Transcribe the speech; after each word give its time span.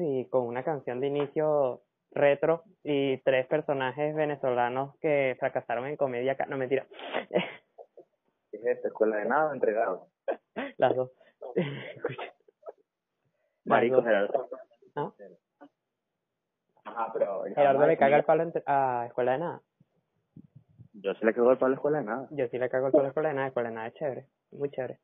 y 0.00 0.26
con 0.26 0.46
una 0.46 0.62
canción 0.62 1.00
de 1.00 1.08
inicio 1.08 1.82
retro 2.12 2.62
y 2.82 3.18
tres 3.18 3.46
personajes 3.46 4.14
venezolanos 4.14 4.96
que 5.00 5.36
fracasaron 5.38 5.86
en 5.86 5.96
comedia. 5.96 6.36
No, 6.48 6.56
mentira. 6.56 6.86
¿Qué 8.50 8.58
es 8.58 8.66
esto? 8.66 8.88
Escuela 8.88 9.16
de 9.16 9.26
nada, 9.26 9.52
entregado. 9.52 10.08
Las 10.78 10.96
dos. 10.96 11.10
Marico. 13.64 14.02
Gerardo. 14.02 14.48
¿Ah? 14.94 15.12
Ajá, 16.84 17.10
pero... 17.12 17.44
Gerardo 17.54 17.86
le 17.86 17.96
caga 17.96 18.16
el 18.16 18.24
palo 18.24 18.52
a 18.66 19.04
Escuela 19.08 19.32
de 19.32 19.38
Nada. 19.38 19.62
Yo 20.94 21.14
se 21.14 21.26
le 21.26 21.34
cago 21.34 21.52
el 21.52 21.58
palo 21.58 21.66
a 21.66 21.70
la 21.70 21.76
escuela 21.76 21.98
de 21.98 22.04
nada. 22.04 22.28
Yo 22.30 22.48
sí 22.48 22.58
le 22.58 22.70
cago 22.70 22.86
el 22.86 22.92
palo 22.92 23.04
a 23.04 23.08
Escuela 23.08 23.28
de 23.28 23.34
Nada. 23.34 23.48
Escuela 23.48 23.68
de 23.68 23.74
Nada 23.74 23.88
es 23.88 23.94
chévere. 23.94 24.26
Muy 24.52 24.70
chévere. 24.70 24.98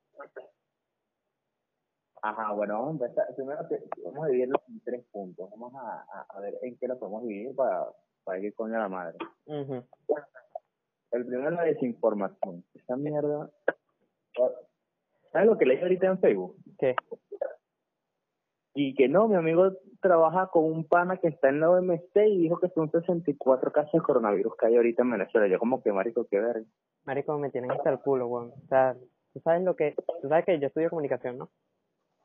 Ajá, 2.23 2.53
bueno, 2.53 2.75
vamos 2.75 3.01
a 3.01 3.05
empezar. 3.07 3.35
Primero 3.35 3.59
vamos 4.05 4.25
a 4.25 4.27
dividirlo 4.29 4.63
en 4.69 4.81
tres 4.81 5.05
puntos. 5.11 5.51
Vamos 5.51 5.75
a, 5.75 6.05
a, 6.09 6.27
a 6.29 6.41
ver 6.41 6.55
en 6.63 6.77
qué 6.79 6.87
lo 6.87 6.99
podemos 6.99 7.23
dividir 7.25 7.55
para, 7.57 7.87
para 8.25 8.39
ir 8.39 8.55
coño 8.55 8.77
a 8.77 8.81
la 8.83 8.89
madre. 8.89 9.19
El 11.11 11.27
primero 11.27 11.51
es 11.51 11.57
la 11.57 11.65
desinformación. 11.65 12.65
Esa 12.75 12.97
mierda. 12.97 13.51
¿Sabes 15.33 15.49
lo 15.49 15.59
que 15.59 15.67
leí 15.67 15.83
ahorita 15.83 16.07
en 16.07 16.19
Facebook? 16.21 16.57
¿Qué? 16.79 16.95
Y 18.75 18.95
que 18.95 19.09
no, 19.09 19.29
mi 19.29 19.35
amigo 19.37 19.73
trabaja 20.01 20.47
con 20.47 20.65
un 20.65 20.85
pana 20.87 21.19
que 21.19 21.29
está 21.29 21.49
en 21.49 21.61
la 21.61 21.71
OMC 21.71 22.17
y 22.17 22.39
dijo 22.39 22.59
que 22.59 22.69
son 22.69 22.91
64 22.91 23.73
casos 23.73 23.93
de 23.93 24.01
coronavirus 24.01 24.57
que 24.57 24.67
hay 24.67 24.77
ahorita 24.77 25.03
en 25.03 25.11
Venezuela. 25.11 25.49
Yo 25.49 25.59
como 25.59 25.83
que, 25.83 25.93
marico, 25.93 26.27
qué 26.31 26.41
verga. 26.41 26.65
Marico, 27.05 27.37
me 27.39 27.51
tienen 27.51 27.73
hasta 27.73 27.91
el 27.91 27.99
culo, 27.99 28.29
weón. 28.29 28.53
O 28.53 28.67
sea, 28.69 28.97
tú 29.35 29.41
sabes 29.41 29.63
lo 29.63 29.77
que... 29.77 29.95
Tú 30.23 30.29
sabes 30.29 30.47
que 30.47 30.59
yo 30.59 30.69
estudio 30.69 30.89
comunicación, 30.89 31.37
¿no? 31.37 31.51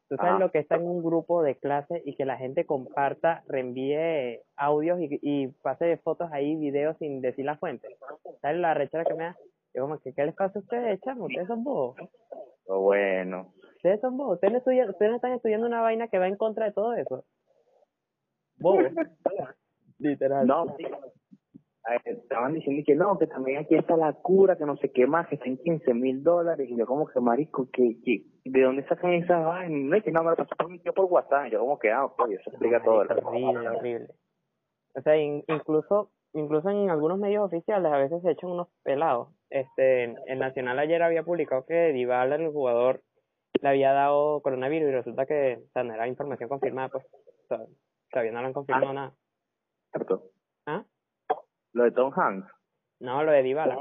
Tú 0.10 0.16
sabes 0.16 0.32
Ajá. 0.32 0.40
lo 0.40 0.52
que 0.52 0.60
está 0.60 0.76
en 0.76 0.88
un 0.88 1.04
grupo 1.04 1.44
de 1.44 1.56
clase 1.56 2.02
y 2.06 2.16
que 2.16 2.26
la 2.26 2.38
gente 2.38 2.66
comparta, 2.66 3.44
reenvíe 3.48 4.42
audios 4.56 5.00
y, 5.02 5.20
y 5.22 5.48
pase 5.62 5.98
fotos 5.98 6.30
ahí, 6.32 6.56
videos 6.56 6.98
sin 6.98 7.20
decir 7.20 7.44
la 7.44 7.58
fuente. 7.58 7.90
¿Sabes 8.42 8.58
la 8.58 8.74
rechera 8.74 9.04
que 9.04 9.14
me 9.16 9.26
da? 9.26 9.38
Yo 9.74 9.82
como 9.82 10.00
que, 10.00 10.14
¿qué 10.14 10.26
les 10.26 10.34
pasa 10.34 10.60
a 10.60 10.62
ustedes, 10.62 11.02
chamo? 11.02 11.26
Ustedes 11.26 11.48
son 11.48 11.64
bobos. 11.64 11.98
Pero 12.66 12.80
bueno. 12.80 13.54
Ustedes 13.76 14.00
son 14.00 14.18
bobos. 14.18 14.36
Ustedes 14.36 14.54
no, 14.54 14.60
estudian, 14.60 14.90
ustedes 14.90 15.12
no 15.12 15.16
están 15.18 15.34
estudiando 15.34 15.68
una 15.68 15.82
vaina 15.82 16.08
que 16.08 16.20
va 16.20 16.28
en 16.28 16.38
contra 16.38 16.66
de 16.66 16.72
todo 16.72 16.94
eso. 16.94 17.26
Bobos. 18.60 18.86
Literal. 20.00 20.48
No, 20.48 20.66
sí. 20.78 20.86
Estaban 22.38 22.54
diciendo 22.54 22.84
que 22.86 22.96
no, 22.96 23.18
que 23.18 23.28
también 23.28 23.58
aquí 23.60 23.76
está 23.76 23.98
la 23.98 24.14
cura, 24.14 24.56
que 24.58 24.66
no 24.66 24.78
sé 24.78 24.92
qué 24.92 25.08
más, 25.08 25.28
que 25.28 25.36
está 25.36 25.48
en 25.48 25.58
15 25.58 25.94
mil 25.96 26.24
dólares. 26.24 26.70
Y 26.70 26.78
yo 26.78 26.86
como 26.86 27.08
que, 27.08 27.20
marico, 27.20 27.68
que, 27.72 27.98
que, 28.06 28.24
¿de 28.46 28.62
dónde 28.62 28.88
sacan 28.88 29.14
esas 29.14 29.44
vainas? 29.44 29.72
No 29.90 29.96
es 29.96 30.04
que 30.04 30.12
no 30.12 30.24
me 30.24 30.30
lo 30.30 30.36
pasó 30.36 30.56
por 30.56 30.70
mi 30.70 30.80
tío 30.80 30.94
por 30.94 31.06
WhatsApp. 31.06 31.48
Yo 31.52 31.60
como 31.60 31.80
que, 31.80 31.92
ah, 31.92 32.06
ok, 32.06 32.30
eso 32.30 32.50
explica 32.52 32.82
todo. 32.84 33.04
Horrible, 33.28 33.70
horrible. 33.78 34.08
O 34.96 35.02
sea, 35.02 35.18
in- 35.18 35.44
incluso 35.48 36.12
incluso 36.34 36.70
en 36.70 36.90
algunos 36.92 37.18
medios 37.18 37.46
oficiales 37.46 37.92
a 37.92 37.98
veces 37.98 38.22
se 38.22 38.32
echan 38.32 38.52
unos 38.52 38.68
pelados. 38.84 39.30
Este, 39.50 40.04
el 40.04 40.38
Nacional 40.40 40.78
ayer 40.78 41.02
había 41.02 41.24
publicado 41.24 41.66
que 41.66 41.92
Dybala, 41.94 42.36
el 42.36 42.52
jugador, 42.52 43.02
le 43.62 43.70
había 43.70 43.92
dado 43.94 44.42
coronavirus 44.42 44.90
y 44.90 44.92
resulta 44.92 45.26
que, 45.26 45.60
o 45.66 45.70
sea, 45.72 45.84
no 45.84 45.96
era 45.96 46.08
información 46.08 46.50
confirmada, 46.50 46.90
pues. 46.90 47.04
O 47.06 47.48
sea, 47.48 47.66
todavía 48.12 48.32
no 48.34 48.42
lo 48.42 48.48
han 48.48 48.54
confirmado 48.54 48.94
nada. 48.94 49.14
¿Cierto? 49.92 50.24
Lo 51.78 51.84
de 51.84 51.92
Tom 51.92 52.12
Hanks. 52.12 52.52
No, 53.02 53.24
lo 53.24 53.32
de 53.32 53.44
Dybala. 53.44 53.78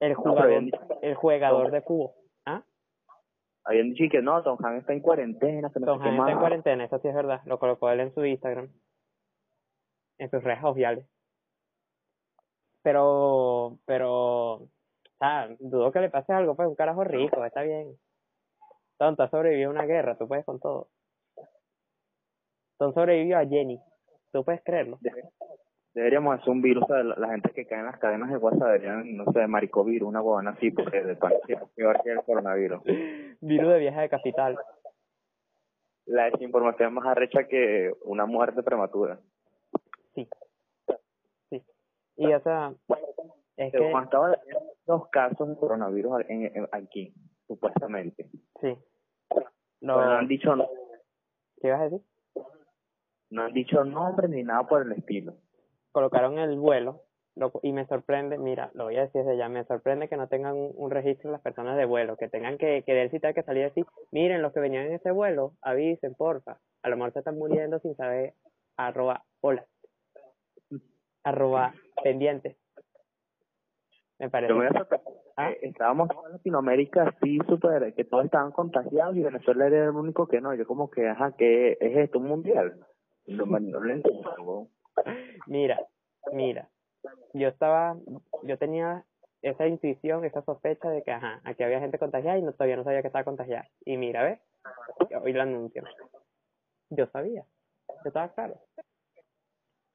El 0.00 0.14
jugador, 0.14 0.64
el 1.02 1.14
jugador 1.14 1.70
de 1.70 1.82
fútbol. 1.82 2.12
¿Ah? 2.46 2.64
Habían 3.64 3.90
dicho 3.90 4.10
que 4.10 4.22
no, 4.22 4.42
Tom 4.42 4.56
Hanks 4.58 4.80
está 4.80 4.94
en 4.94 5.00
cuarentena, 5.00 5.70
que 5.70 5.80
no 5.80 5.86
Tom 5.86 6.00
Hanks 6.00 6.18
está 6.18 6.32
en 6.32 6.38
cuarentena, 6.38 6.84
eso 6.84 6.98
sí 6.98 7.08
es 7.08 7.14
verdad. 7.14 7.42
Lo 7.44 7.58
colocó 7.58 7.90
él 7.90 8.00
en 8.00 8.14
su 8.14 8.24
Instagram. 8.24 8.72
En 10.16 10.30
sus 10.30 10.42
redes 10.42 10.62
sociales. 10.62 11.06
Pero, 12.82 13.78
pero, 13.84 14.54
o 14.54 14.68
sea, 15.18 15.48
dudo 15.60 15.92
que 15.92 16.00
le 16.00 16.08
pase 16.08 16.32
algo, 16.32 16.56
pues 16.56 16.68
un 16.68 16.74
carajo 16.74 17.04
rico, 17.04 17.44
está 17.44 17.60
bien. 17.60 17.98
Tonta 18.96 19.28
sobrevivió 19.28 19.68
a 19.68 19.72
una 19.72 19.84
guerra, 19.84 20.16
tú 20.16 20.26
puedes 20.26 20.46
con 20.46 20.58
todo. 20.58 20.88
Tom 22.78 22.94
sobrevivió 22.94 23.36
a 23.36 23.44
Jenny, 23.44 23.78
tú 24.32 24.42
puedes 24.42 24.62
creerlo. 24.64 24.98
Deberíamos 25.94 26.34
hacer 26.38 26.50
un 26.50 26.60
virus 26.60 26.90
a 26.90 27.02
la, 27.04 27.14
la 27.16 27.28
gente 27.28 27.50
que 27.50 27.66
cae 27.66 27.78
en 27.78 27.86
las 27.86 27.98
cadenas 27.98 28.28
de 28.30 28.36
WhatsApp, 28.36 28.66
deberían, 28.66 29.16
no 29.16 29.24
sé, 29.32 29.46
maricovirus, 29.46 30.08
una 30.08 30.20
huevona 30.20 30.50
así, 30.50 30.72
porque 30.72 31.02
de 31.02 31.12
es 31.12 31.58
peor 31.76 32.02
que 32.02 32.10
el 32.10 32.22
coronavirus. 32.24 32.82
Virus 33.40 33.72
de 33.72 33.78
viaje 33.78 34.00
de 34.00 34.08
capital. 34.08 34.58
La 36.06 36.24
desinformación 36.30 36.88
es 36.88 36.94
más 36.94 37.06
arrecha 37.06 37.44
que 37.46 37.92
una 38.02 38.26
muerte 38.26 38.62
prematura. 38.64 39.20
Sí. 40.14 40.28
Sí. 41.50 41.62
Y 42.16 42.32
o 42.32 42.40
sea, 42.40 42.74
es 43.56 43.70
Pero 43.72 43.84
que, 43.84 43.90
cuando 43.92 44.04
estaban 44.06 44.34
dos 44.86 45.08
casos 45.10 45.48
de 45.48 45.56
coronavirus 45.56 46.22
en, 46.28 46.46
en- 46.56 46.68
aquí, 46.72 47.14
supuestamente. 47.46 48.28
sí. 48.60 48.76
Lo, 49.80 49.96
no 49.96 50.12
han 50.12 50.26
dicho 50.28 50.56
no, 50.56 50.66
¿Qué 51.60 51.68
ibas 51.68 51.80
a 51.80 51.84
decir? 51.84 52.00
no 53.30 53.42
han 53.42 53.52
dicho 53.52 53.84
nombre 53.84 54.28
ni 54.28 54.42
nada 54.42 54.66
por 54.66 54.82
el 54.82 54.92
estilo. 54.92 55.34
Colocaron 55.94 56.38
el 56.38 56.58
vuelo 56.58 57.02
lo- 57.36 57.52
y 57.62 57.72
me 57.72 57.86
sorprende, 57.86 58.36
mira, 58.36 58.70
lo 58.74 58.84
voy 58.84 58.96
a 58.96 59.02
decir 59.02 59.22
desde 59.22 59.36
ya, 59.36 59.48
me 59.48 59.64
sorprende 59.64 60.08
que 60.08 60.16
no 60.16 60.28
tengan 60.28 60.54
un, 60.56 60.72
un 60.76 60.90
registro 60.90 61.30
de 61.30 61.32
las 61.32 61.40
personas 61.42 61.76
de 61.76 61.84
vuelo, 61.84 62.16
que 62.16 62.28
tengan 62.28 62.58
que, 62.58 62.82
que 62.84 62.94
del 62.94 63.10
citar 63.10 63.32
que 63.34 63.42
salir 63.42 63.64
así, 63.64 63.84
miren, 64.12 64.42
los 64.42 64.52
que 64.52 64.60
venían 64.60 64.86
en 64.86 64.92
ese 64.94 65.10
vuelo, 65.12 65.52
avisen, 65.62 66.14
porfa, 66.14 66.58
a 66.82 66.88
lo 66.88 66.96
mejor 66.96 67.12
se 67.12 67.20
están 67.20 67.38
muriendo 67.38 67.78
sin 67.80 67.96
saber, 67.96 68.34
arroba, 68.76 69.24
hola, 69.40 69.64
arroba, 71.24 71.72
pendiente. 72.02 72.56
Me 74.18 74.30
parece. 74.30 74.52
Yo 74.52 74.58
me. 74.58 74.68
¿Ah? 75.36 75.50
Eh, 75.50 75.58
estábamos 75.62 76.08
en 76.10 76.32
Latinoamérica 76.32 77.08
así 77.08 77.38
súper, 77.48 77.92
que 77.94 78.04
todos 78.04 78.24
estaban 78.26 78.52
contagiados 78.52 79.16
y 79.16 79.22
Venezuela 79.22 79.66
era 79.66 79.84
el 79.86 79.90
único 79.90 80.28
que 80.28 80.40
no. 80.40 80.54
Yo 80.54 80.64
como 80.66 80.88
que, 80.90 81.08
ajá, 81.08 81.32
¿qué 81.36 81.72
es 81.80 81.96
esto? 81.96 82.18
¿Un 82.20 82.26
mundial? 82.28 82.86
Me- 83.26 83.60
no 83.60 83.80
lo 83.80 83.92
entiendo. 83.92 84.68
Mira, 85.46 85.78
mira, 86.32 86.68
yo 87.32 87.48
estaba, 87.48 87.96
yo 88.42 88.58
tenía 88.58 89.04
esa 89.42 89.66
intuición, 89.66 90.24
esa 90.24 90.42
sospecha 90.42 90.88
de 90.88 91.02
que, 91.02 91.10
ajá, 91.10 91.40
aquí 91.44 91.62
había 91.62 91.80
gente 91.80 91.98
contagiada 91.98 92.38
y 92.38 92.42
no, 92.42 92.52
todavía 92.52 92.76
no 92.76 92.84
sabía 92.84 93.02
que 93.02 93.08
estaba 93.08 93.24
contagiada. 93.24 93.68
Y 93.84 93.96
mira, 93.96 94.24
¿ves? 94.24 94.40
Hoy 95.22 95.32
lo 95.32 95.42
anuncio. 95.42 95.84
Yo 96.90 97.06
sabía, 97.06 97.44
yo 97.88 98.08
estaba 98.08 98.28
claro. 98.32 98.60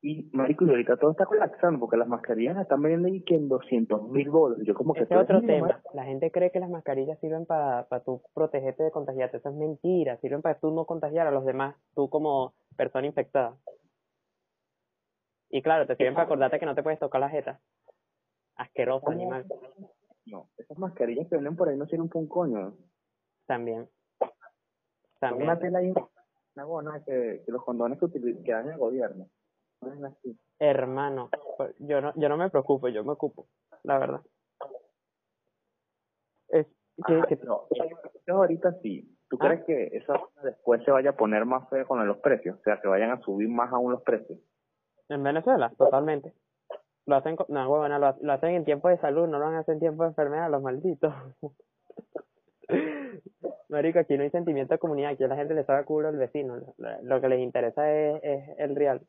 Y, 0.01 0.29
marico, 0.31 0.65
y 0.65 0.69
ahorita 0.69 0.95
todo 0.95 1.11
está 1.11 1.25
colapsando 1.25 1.79
porque 1.79 1.97
las 1.97 2.07
mascarillas 2.07 2.55
las 2.55 2.63
están 2.63 2.81
vendiendo 2.81 3.09
y 3.09 3.21
que 3.21 3.35
en 3.35 3.49
200 3.49 4.09
mil 4.09 4.29
bolos. 4.29 4.59
Yo 4.63 4.73
como 4.73 4.93
que... 4.93 5.01
Ese 5.01 5.13
es 5.13 5.27
todo 5.27 5.39
otro 5.39 5.41
tema. 5.41 5.81
La 5.93 6.05
gente 6.05 6.31
cree 6.31 6.51
que 6.51 6.61
las 6.61 6.69
mascarillas 6.69 7.19
sirven 7.19 7.45
para 7.45 7.85
para 7.89 8.03
tú 8.03 8.21
protegerte 8.33 8.83
de 8.83 8.91
contagiarte. 8.91 9.37
Eso 9.37 9.49
es 9.49 9.55
mentira. 9.55 10.15
Sirven 10.17 10.41
para 10.41 10.57
tú 10.57 10.71
no 10.71 10.85
contagiar 10.85 11.27
a 11.27 11.31
los 11.31 11.43
demás, 11.43 11.75
tú 11.95 12.09
como 12.09 12.53
persona 12.77 13.07
infectada. 13.07 13.57
Y 15.49 15.61
claro, 15.61 15.87
te 15.87 15.95
sirven 15.95 16.13
para 16.13 16.25
acordarte 16.25 16.59
que 16.59 16.65
no 16.65 16.75
te 16.75 16.83
puedes 16.83 16.99
tocar 16.99 17.21
la 17.21 17.29
jeta. 17.29 17.59
Asqueroso 18.55 19.09
animal. 19.09 19.45
No, 20.25 20.49
esas 20.57 20.77
mascarillas 20.77 21.27
que 21.27 21.35
venden 21.35 21.55
por 21.55 21.69
ahí 21.69 21.77
no 21.77 21.87
sirven 21.87 22.07
para 22.09 22.19
un 22.19 22.27
coño. 22.27 22.73
También. 23.47 23.89
También. 25.19 25.43
Una 25.49 25.57
tela 25.59 25.79
ahí, 25.79 25.91
una 26.55 26.65
bona 26.65 27.03
que, 27.03 27.41
que 27.45 27.51
los 27.51 27.63
condones 27.63 27.97
que, 27.99 28.05
utili- 28.05 28.43
que 28.43 28.51
dan 28.51 28.69
el 28.69 28.77
gobierno. 28.77 29.27
No 29.81 29.93
es 29.93 30.03
así. 30.03 30.37
Hermano, 30.59 31.29
pues, 31.57 31.73
yo 31.79 31.99
no, 32.01 32.13
yo 32.15 32.29
no 32.29 32.37
me 32.37 32.49
preocupo, 32.49 32.89
yo 32.89 33.03
me 33.03 33.13
ocupo, 33.13 33.47
la 33.83 33.97
verdad. 33.97 34.21
Es 36.49 36.67
que, 37.07 37.13
Ajá, 37.15 37.27
que- 37.27 37.35
eso 37.35 37.67
ahorita 38.27 38.73
sí. 38.81 39.15
¿Tú 39.29 39.37
¿Ah? 39.41 39.45
crees 39.47 39.63
que 39.65 39.97
eso 39.97 40.31
después 40.43 40.83
se 40.83 40.91
vaya 40.91 41.11
a 41.11 41.15
poner 41.15 41.45
más 41.45 41.67
feo 41.69 41.87
con 41.87 42.05
los 42.05 42.17
precios? 42.17 42.57
O 42.59 42.63
sea, 42.63 42.79
que 42.81 42.87
vayan 42.87 43.11
a 43.11 43.21
subir 43.21 43.47
más 43.47 43.71
aún 43.71 43.91
los 43.91 44.01
precios. 44.01 44.39
En 45.09 45.23
Venezuela, 45.23 45.71
totalmente. 45.77 46.33
Lo 47.05 47.15
hacen, 47.15 47.35
con- 47.35 47.47
no, 47.49 47.69
huevona, 47.69 47.97
lo, 47.99 48.07
ha- 48.07 48.17
lo 48.21 48.33
hacen 48.33 48.51
en 48.55 48.65
tiempo 48.65 48.87
de 48.89 48.97
salud, 48.99 49.27
no 49.27 49.39
lo 49.39 49.45
hacer 49.47 49.73
en 49.73 49.79
tiempo 49.79 50.03
de 50.03 50.09
enfermedad, 50.09 50.49
los 50.51 50.61
malditos. 50.61 51.13
Marico, 53.69 53.99
aquí 53.99 54.17
no 54.17 54.23
hay 54.23 54.29
sentimiento 54.31 54.73
de 54.73 54.79
comunidad, 54.79 55.11
aquí 55.11 55.23
a 55.23 55.27
la 55.27 55.35
gente 55.35 55.53
le 55.53 55.63
sabe 55.63 55.85
culo 55.85 56.07
al 56.07 56.17
vecino, 56.17 56.57
lo, 56.77 57.01
lo 57.01 57.21
que 57.21 57.29
les 57.29 57.39
interesa 57.39 57.91
es, 57.91 58.19
es 58.23 58.59
el 58.59 58.75
real. 58.75 59.01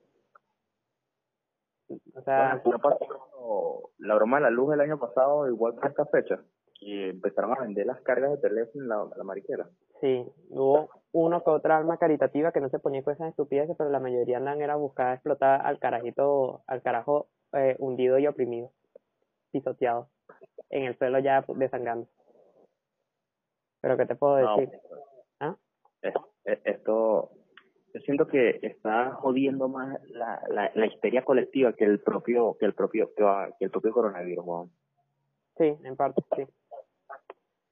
O 2.14 2.20
sea, 2.22 2.60
Bueno, 2.64 2.78
pasó 2.78 3.90
la 3.98 4.14
broma 4.14 4.36
de 4.36 4.42
la 4.44 4.50
luz 4.50 4.72
el 4.74 4.80
año 4.80 4.98
pasado, 4.98 5.48
igual 5.48 5.74
para 5.74 5.88
esta 5.88 6.06
fecha. 6.06 6.40
Y 6.80 7.10
empezaron 7.10 7.52
a 7.52 7.60
vender 7.60 7.86
las 7.86 8.00
cargas 8.02 8.30
de 8.30 8.38
teléfono 8.38 8.82
en 8.82 8.88
la, 8.88 9.08
la 9.16 9.24
mariquera. 9.24 9.68
Sí, 10.00 10.24
hubo 10.50 10.88
uno 11.12 11.42
que 11.42 11.50
otra 11.50 11.76
alma 11.76 11.96
caritativa 11.98 12.52
que 12.52 12.60
no 12.60 12.68
se 12.68 12.78
ponía 12.78 13.02
con 13.02 13.14
esas 13.14 13.30
estupideces, 13.30 13.76
pero 13.76 13.90
la 13.90 14.00
mayoría 14.00 14.36
andan 14.38 14.60
era 14.60 14.76
buscar 14.76 15.14
explotar 15.14 15.64
al 15.66 15.78
carajito, 15.78 16.62
al 16.66 16.82
carajo 16.82 17.28
eh, 17.52 17.76
hundido 17.80 18.18
y 18.18 18.26
oprimido, 18.26 18.70
pisoteado, 19.50 20.08
en 20.68 20.84
el 20.84 20.96
suelo 20.98 21.18
ya 21.18 21.44
desangrando. 21.48 22.06
Pero 23.80 23.96
¿qué 23.96 24.06
te 24.06 24.14
puedo 24.14 24.38
No, 24.38 24.56
decir? 24.56 24.78
¿Ah? 25.40 25.56
es- 26.02 26.14
es- 26.44 26.60
esto, 26.64 27.30
yo 27.92 28.00
siento 28.02 28.26
que 28.28 28.60
está 28.62 29.12
jodiendo 29.14 29.68
más 29.68 29.98
la, 30.10 30.40
la, 30.48 30.70
la 30.74 30.86
histeria 30.86 31.24
colectiva 31.24 31.72
que 31.72 31.84
el 31.84 32.00
propio 32.00 32.56
que 32.58 32.66
el 32.66 32.74
propio 32.74 33.12
que 33.14 33.64
el 33.64 33.70
propio 33.70 33.92
coronavirus 33.92 34.44
weón. 34.46 34.70
Sí, 35.56 35.76
en 35.82 35.96
parte, 35.96 36.22
sí. 36.36 36.46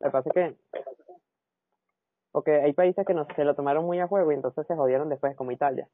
Lo 0.00 0.06
que 0.06 0.10
pasa 0.10 0.28
es 0.30 0.34
que 0.34 0.56
porque 2.32 2.52
hay 2.60 2.72
países 2.72 3.06
que 3.06 3.14
no 3.14 3.26
se 3.34 3.44
lo 3.44 3.54
tomaron 3.54 3.84
muy 3.84 3.98
a 4.00 4.06
juego 4.08 4.30
y 4.32 4.34
entonces 4.34 4.66
se 4.66 4.74
jodieron 4.76 5.08
después, 5.08 5.34
como 5.36 5.50
Italia, 5.52 5.88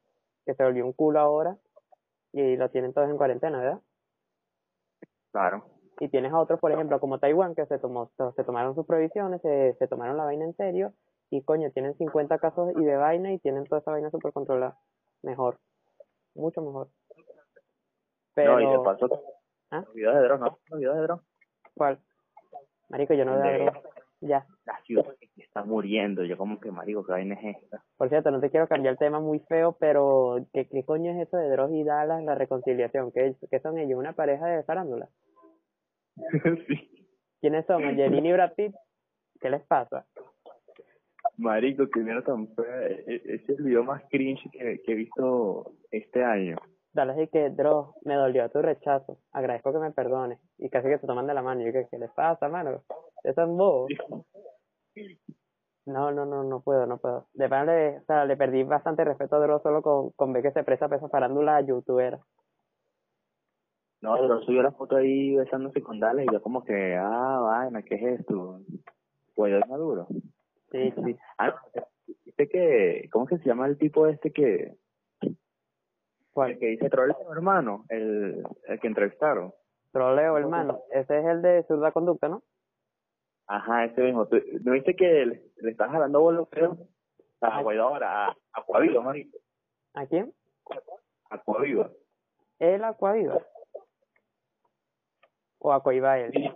que 0.45 0.53
se 0.53 0.63
volvió 0.63 0.85
un 0.85 0.93
culo 0.93 1.19
ahora 1.19 1.57
y 2.33 2.55
lo 2.57 2.69
tienen 2.69 2.93
todos 2.93 3.09
en 3.09 3.17
cuarentena, 3.17 3.59
¿verdad? 3.59 3.79
Claro. 5.31 5.65
Y 5.99 6.09
tienes 6.09 6.33
a 6.33 6.39
otros, 6.39 6.59
por 6.59 6.71
ejemplo, 6.71 6.99
como 6.99 7.19
Taiwán, 7.19 7.55
que 7.55 7.65
se 7.65 7.79
tomó 7.79 8.11
se 8.35 8.43
tomaron 8.43 8.75
sus 8.75 8.85
provisiones, 8.85 9.41
se, 9.41 9.75
se 9.79 9.87
tomaron 9.87 10.17
la 10.17 10.25
vaina 10.25 10.43
en 10.45 10.55
serio 10.55 10.93
y 11.29 11.41
coño, 11.43 11.71
tienen 11.71 11.95
50 11.97 12.37
casos 12.39 12.71
y 12.75 12.83
de 12.83 12.97
vaina 12.97 13.31
y 13.31 13.39
tienen 13.39 13.63
toda 13.65 13.79
esa 13.79 13.91
vaina 13.91 14.11
súper 14.11 14.33
controlada. 14.33 14.77
Mejor. 15.23 15.57
Mucho 16.35 16.61
mejor. 16.61 16.89
Pero... 18.33 18.59
No, 18.59 18.61
y 18.61 18.77
de 18.77 18.83
paso, 18.83 19.07
¿Ah? 19.71 19.83
los 19.85 19.93
videos 19.93 20.15
de 20.15 20.21
Dross, 20.21 20.39
¿no? 20.41 20.59
Los 20.69 20.79
videos 20.79 21.07
de. 21.07 21.15
¿Cuál? 21.75 21.99
Marico, 22.89 23.13
yo 23.13 23.25
no 23.25 23.37
De- 23.37 23.57
veo 23.57 23.71
Ya. 24.21 24.45
La 24.65 24.79
ciudad 24.85 25.05
que 25.19 25.41
está 25.41 25.63
muriendo. 25.63 26.23
Yo 26.23 26.37
como 26.37 26.59
que, 26.59 26.71
marico, 26.71 27.05
¿qué 27.05 27.11
vaina 27.11 27.35
es 27.35 27.57
esta? 27.57 27.83
Por 27.97 28.09
cierto, 28.09 28.31
no 28.31 28.39
te 28.39 28.49
quiero 28.49 28.67
cambiar 28.67 28.93
el 28.93 28.97
tema 28.97 29.19
muy 29.19 29.39
feo, 29.39 29.77
pero 29.79 30.37
¿qué, 30.53 30.67
qué 30.67 30.83
coño 30.85 31.11
es 31.11 31.27
eso 31.27 31.37
de 31.37 31.49
Dross 31.49 31.71
y 31.73 31.83
Dallas, 31.83 32.23
la 32.23 32.35
reconciliación? 32.35 33.11
¿Qué, 33.11 33.35
qué 33.49 33.59
son 33.59 33.77
ellos? 33.77 33.99
¿Una 33.99 34.13
pareja 34.13 34.47
de 34.47 34.63
farándula? 34.63 35.09
sí. 36.67 37.07
¿Quiénes 37.41 37.65
son? 37.65 37.83
¿Angelina 37.83 38.27
y 38.27 38.33
Brad 38.33 38.53
Pitt? 38.55 38.73
¿Qué 39.39 39.49
les 39.49 39.63
pasa? 39.67 40.05
Marico, 41.37 41.89
que 41.89 41.99
mira 41.99 42.23
tan 42.23 42.47
fea. 42.55 42.87
E- 42.87 43.03
e- 43.07 43.35
Ese 43.35 43.53
es 43.53 43.59
el 43.59 43.65
video 43.65 43.83
más 43.83 44.03
cringe 44.09 44.49
que, 44.51 44.81
que 44.81 44.91
he 44.91 44.95
visto 44.95 45.73
este 45.91 46.23
año. 46.23 46.55
Dallas 46.93 47.19
y 47.19 47.27
que 47.27 47.49
Dross, 47.49 47.93
me 48.05 48.15
dolió 48.15 48.49
tu 48.49 48.61
rechazo. 48.61 49.19
Agradezco 49.33 49.73
que 49.73 49.79
me 49.79 49.91
perdones. 49.91 50.39
Y 50.57 50.69
casi 50.69 50.87
que 50.87 50.97
se 50.97 51.07
toman 51.07 51.27
de 51.27 51.33
la 51.33 51.41
mano. 51.41 51.61
Y 51.61 51.65
yo, 51.65 51.73
¿qué, 51.73 51.87
qué 51.91 51.97
les 51.99 52.11
pasa, 52.11 52.47
mano? 52.47 52.83
Es 53.25 53.35
bobo. 53.35 53.87
No, 55.87 56.11
no, 56.11 56.25
no, 56.25 56.43
no 56.43 56.61
puedo, 56.61 56.85
no 56.85 56.97
puedo. 56.97 57.27
De 57.33 57.47
verdad, 57.47 57.65
le, 57.65 57.97
o 57.97 58.05
sea, 58.05 58.25
le 58.25 58.37
perdí 58.37 58.63
bastante 58.63 59.03
respeto 59.03 59.35
a 59.35 59.39
Dross 59.39 59.63
solo 59.63 59.81
con, 59.81 60.11
con 60.11 60.31
ver 60.31 60.43
que 60.43 60.51
se 60.51 60.63
presta 60.63 60.87
para 60.87 60.97
esa 60.97 61.09
farándula 61.09 61.61
youtuber. 61.61 62.19
No, 64.01 64.15
pero 64.19 64.41
subió 64.41 64.61
la 64.61 64.71
foto 64.71 64.97
ahí 64.97 65.35
besándose 65.35 65.81
con 65.81 65.99
Dallas 65.99 66.25
y 66.25 66.31
yo 66.31 66.41
como 66.41 66.63
que, 66.63 66.95
ah, 66.95 67.39
vaina, 67.41 67.81
¿qué 67.81 67.95
es 67.95 68.19
esto? 68.19 68.59
Pues 69.35 69.53
es 69.53 69.67
maduro. 69.67 70.07
Sí, 70.71 70.93
sí. 71.03 71.17
Ah, 71.39 71.55
viste 72.23 72.47
que, 72.47 73.09
¿cómo 73.11 73.25
que 73.25 73.39
se 73.39 73.45
llama 73.45 73.65
el 73.65 73.77
tipo 73.77 74.05
este 74.05 74.31
que, 74.31 74.75
el 75.21 75.37
¿Cuál? 76.31 76.59
que 76.59 76.67
dice 76.67 76.89
troleo, 76.89 77.31
hermano? 77.31 77.85
El, 77.89 78.43
el 78.67 78.79
que 78.79 78.87
entrevistaron. 78.87 79.53
Troleo, 79.91 80.37
hermano. 80.37 80.81
Ese 80.91 81.19
es 81.19 81.25
el 81.25 81.41
de 81.41 81.63
zurda 81.63 81.91
conducta, 81.91 82.27
¿no? 82.27 82.43
Ajá, 83.47 83.85
ese 83.85 84.01
mismo. 84.01 84.27
¿Tú- 84.27 84.41
¿No 84.63 84.71
viste 84.73 84.95
que 84.95 85.25
le, 85.25 85.43
le 85.57 85.71
estás 85.71 85.91
jalando 85.91 86.19
bolos? 86.21 86.47
A 87.41 87.61
Guaidó 87.61 87.83
ahora, 87.89 88.27
a 88.29 88.35
Acuaviva, 88.53 89.01
marico. 89.01 89.37
¿A 89.93 90.05
quién? 90.07 90.33
Acuaviva. 91.29 91.91
¿El 92.59 92.83
Aquaviva? 92.83 93.39
¿O 95.59 95.71
Aquaviva 95.73 96.17
él? 96.19 96.55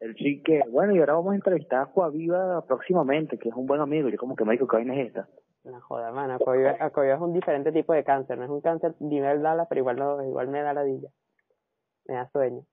El 0.00 0.14
chique, 0.16 0.60
bueno, 0.70 0.94
y 0.94 0.98
ahora 0.98 1.14
vamos 1.14 1.32
a 1.32 1.36
entrevistar 1.36 1.78
a 1.80 1.82
Acuaviva 1.84 2.64
próximamente, 2.66 3.38
que 3.38 3.48
es 3.48 3.54
un 3.54 3.66
buen 3.66 3.80
amigo. 3.80 4.08
Yo 4.08 4.18
como 4.18 4.36
que, 4.36 4.44
marico, 4.44 4.66
¿qué 4.66 4.76
vaina 4.76 4.94
es 5.00 5.08
esta? 5.08 5.28
No 5.64 5.80
joda, 5.80 6.12
mano. 6.12 6.34
Aquaviva, 6.34 6.76
Aquaviva 6.80 7.14
es 7.14 7.20
un 7.20 7.32
diferente 7.32 7.72
tipo 7.72 7.94
de 7.94 8.04
cáncer. 8.04 8.36
No 8.36 8.44
es 8.44 8.50
un 8.50 8.60
cáncer 8.60 8.94
nivel 9.00 9.40
Dallas, 9.42 9.66
pero 9.68 9.80
igual, 9.80 9.96
no, 9.96 10.22
igual 10.22 10.48
me 10.48 10.60
da 10.60 10.74
ladilla. 10.74 11.08
Me 12.06 12.14
da 12.16 12.28
sueño. 12.30 12.66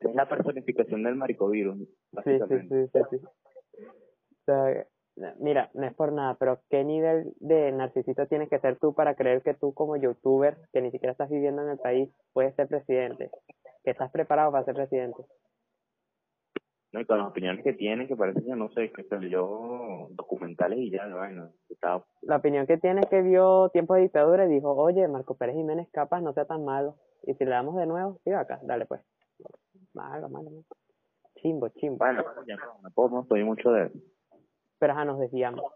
Es 0.00 0.14
la 0.14 0.28
personificación 0.28 1.02
del 1.02 1.16
maricovirus, 1.16 1.78
Sí, 1.78 2.38
sí, 2.48 2.58
sí, 2.68 2.86
sí, 2.92 3.00
sí. 3.10 3.16
O 3.16 4.44
sea, 4.44 4.86
mira, 5.40 5.70
no 5.74 5.86
es 5.86 5.94
por 5.94 6.12
nada, 6.12 6.36
pero 6.38 6.60
¿qué 6.70 6.84
nivel 6.84 7.32
de 7.40 7.72
narcisista 7.72 8.26
tienes 8.26 8.48
que 8.48 8.60
ser 8.60 8.78
tú 8.78 8.94
para 8.94 9.14
creer 9.14 9.42
que 9.42 9.54
tú 9.54 9.74
como 9.74 9.96
youtuber, 9.96 10.56
que 10.72 10.80
ni 10.80 10.90
siquiera 10.90 11.12
estás 11.12 11.30
viviendo 11.30 11.62
en 11.62 11.70
el 11.70 11.78
país, 11.78 12.10
puedes 12.32 12.54
ser 12.54 12.68
presidente? 12.68 13.30
Que 13.84 13.90
estás 13.90 14.10
preparado 14.10 14.52
para 14.52 14.64
ser 14.64 14.74
presidente. 14.74 15.24
No, 16.92 17.00
y 17.00 17.04
con 17.04 17.18
las 17.18 17.28
opiniones 17.28 17.62
que 17.62 17.74
tiene, 17.74 18.06
que 18.06 18.16
parece 18.16 18.42
que 18.42 18.56
no 18.56 18.70
sé, 18.70 18.90
que 18.92 19.04
se 19.04 19.18
leyó 19.18 20.08
documentales 20.10 20.78
y 20.78 20.90
ya, 20.90 21.06
bueno, 21.06 21.50
estaba 21.68 22.04
La 22.22 22.36
opinión 22.36 22.66
que 22.66 22.78
tiene 22.78 23.02
es 23.02 23.08
que 23.08 23.20
vio 23.20 23.68
tiempos 23.70 23.96
de 23.96 24.04
dictadura 24.04 24.46
y 24.46 24.48
dijo, 24.48 24.74
oye, 24.74 25.06
Marco 25.06 25.36
Pérez 25.36 25.56
Jiménez 25.56 25.88
capaz 25.92 26.22
no 26.22 26.32
sea 26.32 26.46
tan 26.46 26.64
malo. 26.64 26.96
Y 27.24 27.34
si 27.34 27.44
le 27.44 27.50
damos 27.50 27.76
de 27.76 27.86
nuevo, 27.86 28.20
sí, 28.24 28.30
acá, 28.30 28.58
dale 28.62 28.86
pues. 28.86 29.02
Malo, 29.94 30.28
malo, 30.28 30.50
malo. 30.50 30.64
Chimbo, 31.36 31.68
chimbo. 31.68 31.98
Bueno, 31.98 32.24
ya 32.46 32.56
no, 32.56 32.90
puedo, 32.94 33.22
estoy 33.22 33.44
mucho 33.44 33.70
de 33.70 33.90
Pero 34.78 34.92
ajá, 34.92 35.04
nos 35.04 35.18
desviamos. 35.18 35.72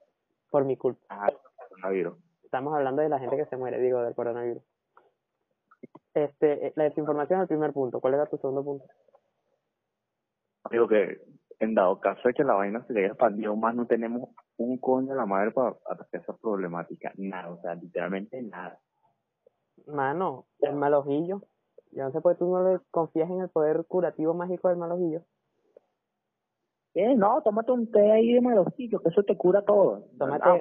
Por 0.50 0.64
mi 0.64 0.76
culpa. 0.76 1.00
ah, 1.08 1.32
coronavirus. 1.68 2.18
Estamos 2.44 2.74
hablando 2.74 3.02
de 3.02 3.08
la 3.08 3.18
gente 3.18 3.36
que 3.36 3.46
se 3.46 3.56
muere, 3.56 3.80
digo, 3.80 4.02
del 4.02 4.14
coronavirus. 4.14 4.62
Este, 6.14 6.66
eh, 6.66 6.72
la 6.76 6.84
desinformación 6.84 7.38
es 7.38 7.42
el 7.44 7.48
primer 7.48 7.72
punto. 7.72 8.00
¿Cuál 8.00 8.14
era 8.14 8.26
tu 8.26 8.36
segundo 8.36 8.62
punto? 8.62 8.84
Digo 10.70 10.86
que 10.86 11.22
en 11.62 11.74
dado 11.74 12.00
caso 12.00 12.20
de 12.24 12.34
que 12.34 12.44
la 12.44 12.54
vaina 12.54 12.84
se 12.86 12.92
llegue 12.92 13.06
a 13.06 13.10
expandir 13.10 13.48
más, 13.54 13.74
no 13.74 13.86
tenemos 13.86 14.30
un 14.56 14.78
coño 14.78 15.12
de 15.12 15.16
la 15.16 15.26
madre 15.26 15.52
para 15.52 15.76
atacar 15.86 16.20
esa 16.20 16.36
problemática. 16.36 17.12
Nada, 17.16 17.50
o 17.50 17.60
sea, 17.62 17.74
literalmente 17.74 18.42
nada. 18.42 18.78
Mano, 19.86 20.46
el 20.60 20.74
mal 20.74 20.94
ojillo. 20.94 21.42
Yo 21.92 22.04
no 22.04 22.12
sé 22.12 22.20
por 22.20 22.32
qué 22.32 22.38
tú 22.38 22.50
no 22.50 22.62
le 22.72 22.80
confías 22.90 23.30
en 23.30 23.40
el 23.40 23.48
poder 23.48 23.84
curativo 23.86 24.34
mágico 24.34 24.68
del 24.68 24.78
mal 24.78 24.92
ojillo. 24.92 25.22
Eh, 26.94 27.14
no, 27.14 27.40
tómate 27.42 27.72
un 27.72 27.90
té 27.90 28.12
ahí 28.12 28.34
de 28.34 28.40
malocillo, 28.40 29.00
que 29.00 29.08
eso 29.08 29.22
te 29.22 29.36
cura 29.36 29.62
todo. 29.62 30.04
Tómate, 30.18 30.44
Ah, 30.46 30.60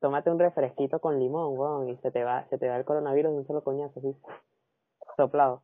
tómate 0.00 0.30
un 0.30 0.38
refresquito 0.38 0.98
con 0.98 1.18
limón, 1.18 1.58
weón, 1.58 1.88
y 1.88 1.96
se 1.98 2.10
te 2.10 2.24
va, 2.24 2.46
se 2.48 2.58
te 2.58 2.68
va 2.68 2.76
el 2.76 2.84
coronavirus 2.84 3.32
de 3.32 3.38
un 3.38 3.46
solo 3.46 3.62
coñazo, 3.62 4.00
así. 4.00 4.14
Soplado. 5.16 5.62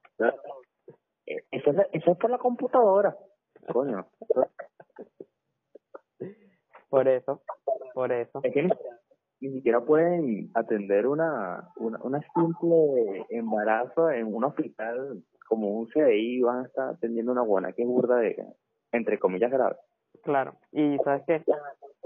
Eso 1.26 1.70
es, 1.70 1.76
eso 1.93 2.11
es 2.12 2.19
por 2.19 2.31
la 2.31 2.38
computadora. 2.38 3.17
Coño. 3.72 4.06
Por 6.88 7.08
eso, 7.08 7.43
por 7.94 8.12
eso. 8.12 8.40
Es 8.44 8.55
que 8.55 8.62
ni, 8.62 8.70
ni 9.41 9.53
siquiera 9.53 9.81
pueden 9.81 10.50
atender 10.55 11.06
una, 11.06 11.71
una, 11.77 11.99
una 12.03 12.21
simple 12.35 13.27
embarazo 13.31 14.10
en 14.10 14.32
un 14.34 14.44
hospital 14.44 15.22
como 15.49 15.70
un 15.70 15.87
CDI, 15.87 16.41
van 16.43 16.65
a 16.65 16.67
estar 16.67 16.89
atendiendo 16.91 17.32
una 17.32 17.43
buena 17.43 17.72
que 17.72 17.82
es 17.82 17.89
burda 17.89 18.17
de, 18.17 18.37
entre 18.93 19.19
comillas, 19.19 19.51
grave. 19.51 19.77
Claro. 20.22 20.56
Y 20.72 20.96
sabes 21.05 21.22
qué, 21.27 21.43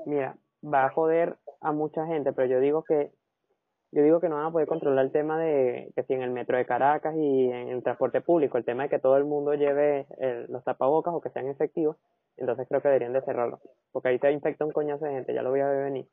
mira, 0.06 0.36
va 0.62 0.86
a 0.86 0.90
joder 0.90 1.36
a 1.60 1.72
mucha 1.72 2.06
gente, 2.06 2.32
pero 2.32 2.48
yo 2.48 2.60
digo 2.60 2.84
que 2.84 3.12
yo 3.92 4.04
digo 4.04 4.20
que 4.20 4.28
no 4.28 4.36
van 4.36 4.46
a 4.46 4.52
poder 4.52 4.68
controlar 4.68 5.04
el 5.04 5.10
tema 5.10 5.36
de 5.40 5.90
que 5.96 6.04
si 6.04 6.12
en 6.12 6.22
el 6.22 6.30
metro 6.30 6.56
de 6.56 6.64
Caracas 6.64 7.12
y 7.16 7.50
en 7.50 7.70
el 7.70 7.82
transporte 7.82 8.20
público, 8.20 8.56
el 8.56 8.64
tema 8.64 8.84
de 8.84 8.88
que 8.88 9.00
todo 9.00 9.16
el 9.16 9.24
mundo 9.24 9.54
lleve 9.54 10.06
los 10.48 10.62
tapabocas 10.62 11.12
o 11.12 11.20
que 11.20 11.30
sean 11.30 11.48
efectivos, 11.48 11.96
entonces 12.36 12.68
creo 12.68 12.80
que 12.80 12.88
deberían 12.88 13.12
de 13.12 13.22
cerrarlo, 13.22 13.58
porque 13.90 14.08
ahí 14.08 14.18
se 14.20 14.30
infecta 14.30 14.64
un 14.64 14.70
coñazo 14.70 15.06
de 15.06 15.12
gente, 15.12 15.34
ya 15.34 15.42
lo 15.42 15.50
voy 15.50 15.60
a 15.60 15.68
ver 15.68 15.84
venir. 15.84 16.06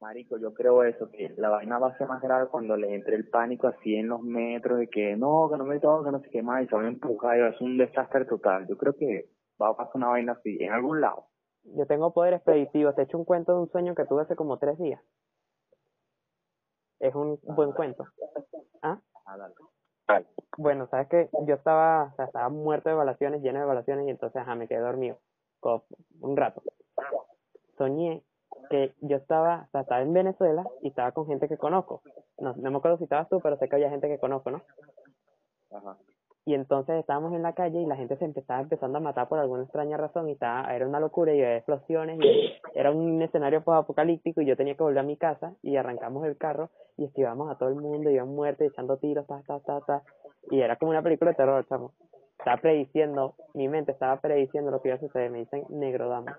Marico, 0.00 0.36
yo 0.38 0.52
creo 0.52 0.84
eso, 0.84 1.10
que 1.10 1.34
la 1.38 1.48
vaina 1.48 1.78
va 1.78 1.88
a 1.88 1.98
ser 1.98 2.06
más 2.06 2.20
grave 2.20 2.48
cuando 2.48 2.76
les 2.76 2.90
entre 2.90 3.16
el 3.16 3.28
pánico 3.28 3.66
así 3.66 3.94
en 3.94 4.08
los 4.08 4.22
metros, 4.22 4.78
de 4.78 4.88
que 4.88 5.16
no, 5.16 5.48
que 5.50 5.56
no 5.56 5.64
me 5.64 5.80
toca, 5.80 6.04
que 6.04 6.12
no 6.12 6.20
sé 6.20 6.30
qué 6.30 6.42
más, 6.42 6.62
y 6.62 6.68
se 6.68 6.74
van 6.74 6.84
a 6.84 6.88
empujar, 6.88 7.38
y 7.38 7.42
es 7.42 7.60
un 7.60 7.78
desastre 7.78 8.26
total. 8.26 8.66
Yo 8.68 8.76
creo 8.76 8.94
que 8.94 9.30
va 9.60 9.70
a 9.70 9.76
pasar 9.76 9.96
una 9.96 10.08
vaina 10.08 10.32
así, 10.32 10.58
en 10.60 10.72
algún 10.72 11.00
lado. 11.00 11.26
Yo 11.64 11.86
tengo 11.86 12.12
poderes 12.12 12.42
predictivos, 12.42 12.94
te 12.94 13.02
he 13.02 13.04
hecho 13.04 13.18
un 13.18 13.24
cuento 13.24 13.54
de 13.54 13.60
un 13.60 13.70
sueño 13.70 13.94
que 13.94 14.04
tuve 14.04 14.22
hace 14.22 14.36
como 14.36 14.58
tres 14.58 14.78
días. 14.78 15.00
Es 17.00 17.14
un 17.14 17.38
buen 17.42 17.72
cuento. 17.72 18.04
¿Ah? 18.82 19.00
Ah, 19.24 19.36
dale. 19.36 19.54
Dale. 20.06 20.26
Bueno, 20.58 20.86
sabes 20.88 21.08
que 21.08 21.28
yo 21.46 21.54
estaba, 21.54 22.10
o 22.12 22.16
sea, 22.16 22.26
estaba 22.26 22.48
muerto 22.48 22.88
de 22.88 22.94
evaluaciones, 22.94 23.42
lleno 23.42 23.58
de 23.58 23.64
evaluaciones, 23.64 24.06
y 24.06 24.10
entonces 24.10 24.40
ajá, 24.40 24.54
me 24.54 24.68
quedé 24.68 24.80
dormido 24.80 25.18
un 26.20 26.36
rato. 26.36 26.62
Soñé 27.76 28.22
que 28.70 28.94
yo 29.00 29.16
estaba, 29.16 29.64
o 29.68 29.70
sea, 29.70 29.82
estaba 29.82 30.02
en 30.02 30.12
Venezuela 30.12 30.64
y 30.82 30.88
estaba 30.88 31.12
con 31.12 31.26
gente 31.26 31.48
que 31.48 31.56
conozco. 31.56 32.02
No, 32.38 32.54
no 32.56 32.70
me 32.70 32.78
acuerdo 32.78 32.98
si 32.98 33.04
estabas 33.04 33.28
tú, 33.28 33.40
pero 33.40 33.56
sé 33.58 33.68
que 33.68 33.76
había 33.76 33.90
gente 33.90 34.08
que 34.08 34.18
conozco, 34.18 34.50
¿no? 34.50 34.62
Ajá. 35.70 35.96
Y 36.48 36.54
entonces 36.54 36.94
estábamos 37.00 37.32
en 37.32 37.42
la 37.42 37.54
calle 37.54 37.80
y 37.80 37.86
la 37.86 37.96
gente 37.96 38.16
se 38.16 38.24
empezaba 38.24 38.60
empezando 38.60 38.98
a 38.98 39.00
matar 39.00 39.26
por 39.26 39.40
alguna 39.40 39.64
extraña 39.64 39.96
razón 39.96 40.28
y 40.28 40.32
estaba, 40.32 40.72
era 40.72 40.86
una 40.86 41.00
locura 41.00 41.34
y 41.34 41.42
había 41.42 41.56
explosiones 41.56 42.20
y 42.20 42.52
era 42.72 42.92
un 42.92 43.20
escenario 43.20 43.64
apocalíptico 43.66 44.40
y 44.40 44.46
yo 44.46 44.56
tenía 44.56 44.76
que 44.76 44.82
volver 44.84 45.00
a 45.00 45.02
mi 45.02 45.16
casa 45.16 45.54
y 45.60 45.76
arrancamos 45.76 46.24
el 46.24 46.36
carro 46.36 46.70
y 46.96 47.04
esquivamos 47.04 47.50
a 47.50 47.58
todo 47.58 47.70
el 47.70 47.74
mundo, 47.74 48.10
iban 48.10 48.28
muertos 48.28 48.68
echando 48.68 48.96
tiros, 48.96 49.26
ta, 49.26 49.42
ta, 49.44 49.58
ta, 49.58 49.80
ta. 49.80 50.02
Y 50.52 50.60
era 50.60 50.76
como 50.76 50.92
una 50.92 51.02
película 51.02 51.32
de 51.32 51.36
terror, 51.36 51.66
chamo. 51.66 51.92
Estaba 52.38 52.58
prediciendo, 52.58 53.34
mi 53.54 53.66
mente 53.66 53.90
estaba 53.90 54.20
prediciendo 54.20 54.70
lo 54.70 54.80
que 54.80 54.90
iba 54.90 54.98
a 54.98 55.00
suceder, 55.00 55.32
me 55.32 55.38
dicen 55.38 55.64
negro 55.68 56.08
dama. 56.08 56.38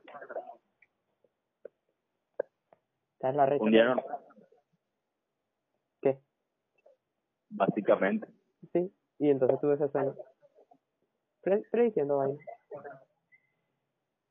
Un 3.20 3.72
día 3.72 3.86
normal. 3.86 4.06
¿Qué? 6.02 6.20
Básicamente. 7.50 8.28
Sí, 8.72 8.94
y 9.20 9.30
entonces 9.30 9.60
tuve 9.60 9.74
ese 9.74 9.90
sueño. 9.90 10.16
Pre 11.42 11.64
prediciendo 11.72 12.18
vaina. 12.18 12.38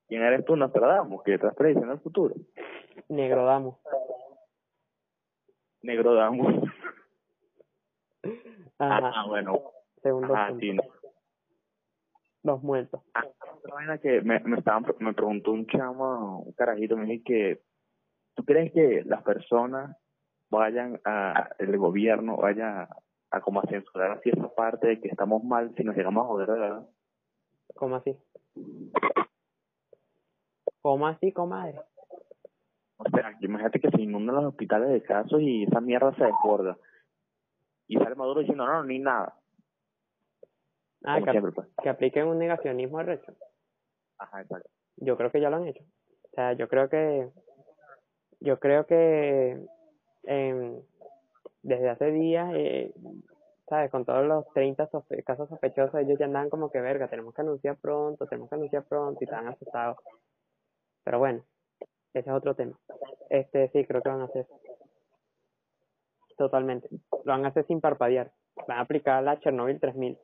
¿Quién 0.08 0.22
eres 0.22 0.44
tú, 0.44 0.54
Nostradamus? 0.54 1.22
Que 1.24 1.34
estás 1.34 1.54
prediciendo 1.54 1.94
el 1.94 2.00
futuro. 2.00 2.34
Negrodamus. 3.08 3.74
Negrodamus. 5.82 6.70
Ajá. 8.78 9.12
Ah, 9.14 9.24
bueno. 9.26 9.72
Segundo 10.02 10.34
Ajá, 10.34 10.54
sí, 10.60 10.72
no. 10.72 10.82
Los 12.44 12.62
muertos. 12.62 13.02
Ah, 13.14 13.26
otra 13.56 13.74
vaina 13.74 13.98
que 13.98 14.20
me, 14.20 14.36
estaban, 14.36 14.84
me 15.00 15.12
preguntó 15.12 15.50
un 15.50 15.66
chamo, 15.66 16.42
un 16.42 16.52
carajito, 16.52 16.96
me 16.96 17.06
dijo 17.06 17.24
que 17.26 17.62
¿tú 18.36 18.44
crees 18.44 18.72
que 18.72 19.02
las 19.04 19.22
personas 19.22 19.96
vayan 20.50 21.00
a, 21.04 21.50
el 21.58 21.76
gobierno 21.76 22.36
vaya 22.36 22.88
a 23.30 23.40
como 23.40 23.60
a 23.60 23.66
censurar 23.66 24.12
así 24.12 24.30
esa 24.30 24.48
parte 24.54 24.86
de 24.86 25.00
que 25.00 25.08
estamos 25.08 25.42
mal 25.42 25.74
si 25.76 25.82
nos 25.82 25.96
llegamos 25.96 26.24
a 26.24 26.28
joder 26.28 26.48
de 26.48 26.58
verdad? 26.60 26.88
¿Cómo 27.74 27.96
así? 27.96 28.16
¿Cómo 30.80 31.08
así, 31.08 31.32
comadre? 31.32 31.80
O 32.98 33.04
sea, 33.10 33.36
imagínate 33.40 33.80
que 33.80 33.90
se 33.90 34.00
inundan 34.00 34.36
los 34.36 34.44
hospitales 34.44 34.88
de 34.90 35.02
casos 35.02 35.40
y 35.40 35.64
esa 35.64 35.80
mierda 35.80 36.14
se 36.14 36.24
desborda. 36.24 36.78
Y 37.88 37.96
sale 37.96 38.14
Maduro 38.14 38.40
diciendo, 38.40 38.66
no, 38.66 38.72
no, 38.74 38.84
ni 38.84 38.98
nada. 38.98 39.34
Ah, 41.04 41.20
que, 41.22 41.30
siempre, 41.30 41.52
pues. 41.52 41.68
que 41.82 41.88
apliquen 41.88 42.26
un 42.26 42.38
negacionismo 42.38 42.98
arrecho. 42.98 43.34
Ajá, 44.18 44.42
exacto. 44.42 44.70
Yo 44.96 45.16
creo 45.16 45.30
que 45.30 45.40
ya 45.40 45.50
lo 45.50 45.56
han 45.56 45.66
hecho. 45.66 45.82
O 45.82 46.34
sea, 46.34 46.52
yo 46.54 46.68
creo 46.68 46.88
que, 46.88 47.30
yo 48.40 48.58
creo 48.60 48.86
que 48.86 49.58
em, 50.24 50.80
desde 51.62 51.88
hace 51.90 52.10
días, 52.10 52.50
eh, 52.54 52.92
¿sabes? 53.68 53.90
Con 53.90 54.04
todos 54.04 54.24
los 54.26 54.46
30 54.54 54.88
sospe- 54.90 55.22
casos 55.24 55.48
sospechosos, 55.48 56.00
ellos 56.00 56.18
ya 56.18 56.26
andaban 56.26 56.50
como 56.50 56.70
que 56.70 56.80
verga, 56.80 57.08
tenemos 57.08 57.34
que 57.34 57.42
anunciar 57.42 57.76
pronto, 57.76 58.26
tenemos 58.26 58.48
que 58.48 58.54
anunciar 58.56 58.84
pronto 58.84 59.18
y 59.20 59.24
estaban 59.24 59.48
asustados. 59.48 59.96
Pero 61.04 61.18
bueno, 61.18 61.44
ese 62.14 62.30
es 62.30 62.34
otro 62.36 62.54
tema. 62.54 62.78
Este, 63.30 63.68
sí, 63.68 63.84
creo 63.84 64.02
que 64.02 64.08
van 64.08 64.20
a 64.22 64.24
hacer. 64.24 64.46
Totalmente. 66.36 66.88
Lo 67.24 67.32
van 67.32 67.44
a 67.44 67.48
hacer 67.48 67.66
sin 67.66 67.80
parpadear. 67.80 68.32
Van 68.68 68.78
a 68.78 68.82
aplicar 68.82 69.22
la 69.22 69.38
Chernobyl 69.40 69.80
3000. 69.80 70.18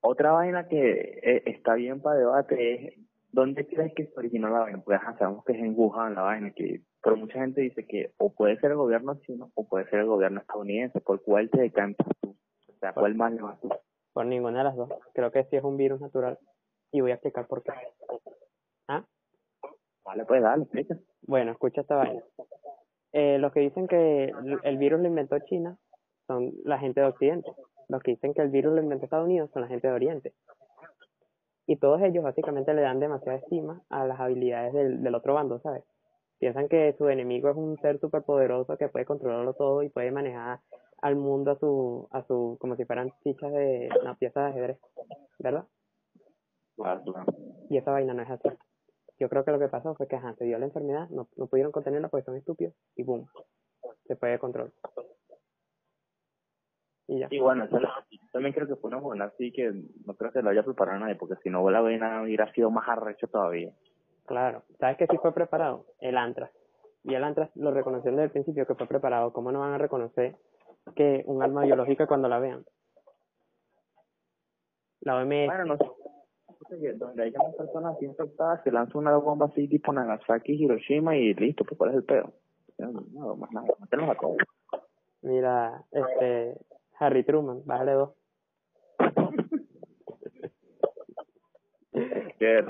Otra 0.00 0.32
vaina 0.32 0.66
que 0.68 1.20
eh, 1.22 1.42
está 1.46 1.74
bien 1.74 2.00
para 2.00 2.18
debate 2.18 2.74
es, 2.88 2.98
¿dónde 3.32 3.66
crees 3.66 3.92
que 3.94 4.06
se 4.06 4.18
originó 4.18 4.48
la 4.50 4.60
vaina? 4.60 4.82
Pues 4.84 4.98
ajá, 5.00 5.16
sabemos 5.18 5.44
que 5.44 5.52
es 5.52 5.58
en 5.58 5.74
Wuhan 5.76 6.14
la 6.14 6.22
vaina, 6.22 6.52
que 6.52 6.82
pero 7.02 7.16
mucha 7.16 7.40
gente 7.40 7.62
dice 7.62 7.84
que 7.86 8.12
o 8.18 8.32
puede 8.32 8.58
ser 8.60 8.70
el 8.70 8.76
gobierno 8.76 9.18
chino 9.20 9.50
o 9.54 9.66
puede 9.66 9.88
ser 9.90 10.00
el 10.00 10.06
gobierno 10.06 10.40
estadounidense. 10.40 11.00
¿Por 11.00 11.22
cuál 11.22 11.50
te 11.50 11.60
decantas 11.60 12.06
tú? 12.20 12.36
O 12.68 12.78
sea, 12.78 12.92
¿cuál 12.92 13.14
más 13.16 13.32
le 13.32 13.42
vas 13.42 13.60
tú? 13.60 13.70
Por 14.12 14.26
ninguna 14.26 14.58
de 14.58 14.64
las 14.64 14.76
dos. 14.76 14.90
Creo 15.14 15.32
que 15.32 15.44
sí 15.44 15.56
es 15.56 15.64
un 15.64 15.76
virus 15.76 16.00
natural. 16.00 16.38
Y 16.92 17.00
voy 17.00 17.10
a 17.10 17.14
explicar 17.14 17.46
por 17.48 17.62
qué. 17.62 17.72
¿Ah? 18.86 19.04
Vale, 20.04 20.24
pues 20.26 20.42
dale, 20.42 20.62
explica. 20.62 20.96
Bueno, 21.22 21.52
escucha 21.52 21.80
esta 21.80 21.96
vaina. 21.96 22.22
Eh, 23.12 23.38
los 23.38 23.52
que 23.52 23.60
dicen 23.60 23.88
que 23.88 24.32
el 24.62 24.78
virus 24.78 25.00
lo 25.00 25.08
inventó 25.08 25.38
China 25.40 25.76
son 26.26 26.52
la 26.64 26.78
gente 26.78 27.00
de 27.00 27.06
Occidente. 27.06 27.50
Los 27.88 28.02
que 28.02 28.12
dicen 28.12 28.32
que 28.32 28.42
el 28.42 28.50
virus 28.50 28.74
lo 28.74 28.82
inventó 28.82 29.06
Estados 29.06 29.26
Unidos 29.26 29.50
son 29.52 29.62
la 29.62 29.68
gente 29.68 29.88
de 29.88 29.94
Oriente. 29.94 30.34
Y 31.66 31.76
todos 31.76 32.02
ellos 32.02 32.24
básicamente 32.24 32.74
le 32.74 32.82
dan 32.82 33.00
demasiada 33.00 33.38
estima 33.38 33.82
a 33.88 34.04
las 34.06 34.18
habilidades 34.18 34.72
del, 34.72 35.02
del 35.02 35.14
otro 35.14 35.34
bando, 35.34 35.60
¿sabes? 35.60 35.84
Piensan 36.38 36.68
que 36.68 36.92
su 36.98 37.08
enemigo 37.08 37.50
es 37.50 37.56
un 37.56 37.78
ser 37.78 38.00
superpoderoso 38.00 38.76
que 38.76 38.88
puede 38.88 39.04
controlarlo 39.04 39.54
todo 39.54 39.84
y 39.84 39.90
puede 39.90 40.10
manejar 40.10 40.58
al 41.00 41.16
mundo 41.16 41.52
a 41.52 41.58
su, 41.58 42.08
a 42.10 42.22
su, 42.24 42.56
como 42.60 42.74
si 42.74 42.84
fueran 42.84 43.12
fichas 43.22 43.52
de, 43.52 43.88
una 44.00 44.16
pieza 44.16 44.40
de 44.40 44.50
ajedrez, 44.50 44.78
¿verdad? 45.38 45.66
Claro, 46.76 47.02
claro. 47.04 47.32
Y 47.70 47.76
esa 47.76 47.92
vaina 47.92 48.14
no 48.14 48.22
es 48.22 48.30
así. 48.30 48.48
Yo 49.20 49.28
creo 49.28 49.44
que 49.44 49.52
lo 49.52 49.58
que 49.58 49.68
pasó 49.68 49.94
fue 49.94 50.08
que 50.08 50.16
ajá, 50.16 50.34
se 50.34 50.44
dio 50.44 50.58
la 50.58 50.64
enfermedad, 50.64 51.08
no, 51.10 51.28
no 51.36 51.46
pudieron 51.46 51.70
contenerla 51.70 52.08
porque 52.08 52.24
son 52.24 52.36
estúpidos 52.36 52.74
y 52.96 53.04
boom, 53.04 53.26
se 54.06 54.16
fue 54.16 54.30
de 54.30 54.38
control. 54.38 54.72
Y 57.08 57.18
ya. 57.20 57.28
Y 57.30 57.40
bueno, 57.40 57.64
eso 57.64 57.78
lo- 57.80 57.88
también 58.32 58.54
creo 58.54 58.66
que 58.66 58.76
fue 58.76 58.88
una 58.88 58.98
buena 59.00 59.24
así 59.26 59.52
que 59.52 59.72
no 60.06 60.14
creo 60.14 60.32
que 60.32 60.42
lo 60.42 60.50
haya 60.50 60.62
preparado 60.62 60.98
nadie, 60.98 61.16
porque 61.16 61.34
si 61.42 61.50
no 61.50 61.68
la 61.70 61.80
vaina 61.80 62.22
hubiera 62.22 62.50
sido 62.52 62.70
más 62.70 62.88
arrecho 62.88 63.26
todavía. 63.28 63.72
Claro. 64.26 64.62
¿Sabes 64.78 64.96
qué 64.98 65.06
sí 65.08 65.16
fue 65.18 65.34
preparado? 65.34 65.86
El 65.98 66.16
Antras. 66.16 66.50
Y 67.04 67.14
el 67.14 67.24
Antras 67.24 67.50
lo 67.56 67.72
reconoció 67.72 68.10
desde 68.12 68.24
el 68.24 68.30
principio 68.30 68.66
que 68.66 68.74
fue 68.76 68.86
preparado. 68.86 69.32
¿Cómo 69.32 69.50
no 69.50 69.60
van 69.60 69.72
a 69.72 69.78
reconocer 69.78 70.36
que 70.94 71.22
un 71.26 71.42
arma 71.42 71.64
biológica 71.64 72.06
cuando 72.06 72.28
la 72.28 72.38
vean? 72.38 72.64
La 75.00 75.16
OMS, 75.16 75.46
Bueno, 75.46 75.64
no 75.64 75.76
sé. 75.78 75.84
Donde 76.96 77.24
haya 77.24 77.38
más 77.38 77.54
personas 77.56 77.96
así 77.96 78.06
infectadas, 78.06 78.62
se 78.62 78.70
lanza 78.70 78.96
una 78.96 79.16
bomba 79.16 79.46
así 79.46 79.68
tipo 79.68 79.92
Nagasaki, 79.92 80.52
Hiroshima 80.54 81.16
y 81.16 81.34
listo, 81.34 81.64
pues 81.64 81.76
cuál 81.76 81.90
es 81.90 81.96
el 81.96 82.04
pedo. 82.04 82.32
No, 82.78 83.36
más 83.36 83.50
nada, 83.52 83.66
mira, 85.22 85.84
este, 85.90 86.56
Harry 87.02 87.24
Truman, 87.24 87.62
bájale 87.64 87.92
dos. 87.92 88.10
Que 92.38 92.58
eh, 92.58 92.64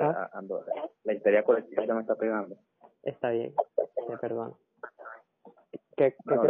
¿Ah? 0.00 0.30
ando, 0.34 0.64
la 1.04 1.12
histeria 1.12 1.42
colectiva 1.42 1.84
ya 1.84 1.94
me 1.94 2.02
está 2.02 2.14
pegando. 2.14 2.56
Está 3.02 3.30
bien, 3.30 3.52
te 4.06 4.16
perdono. 4.18 4.58
¿Qué, 5.96 6.14
qué, 6.26 6.34
No, 6.34 6.42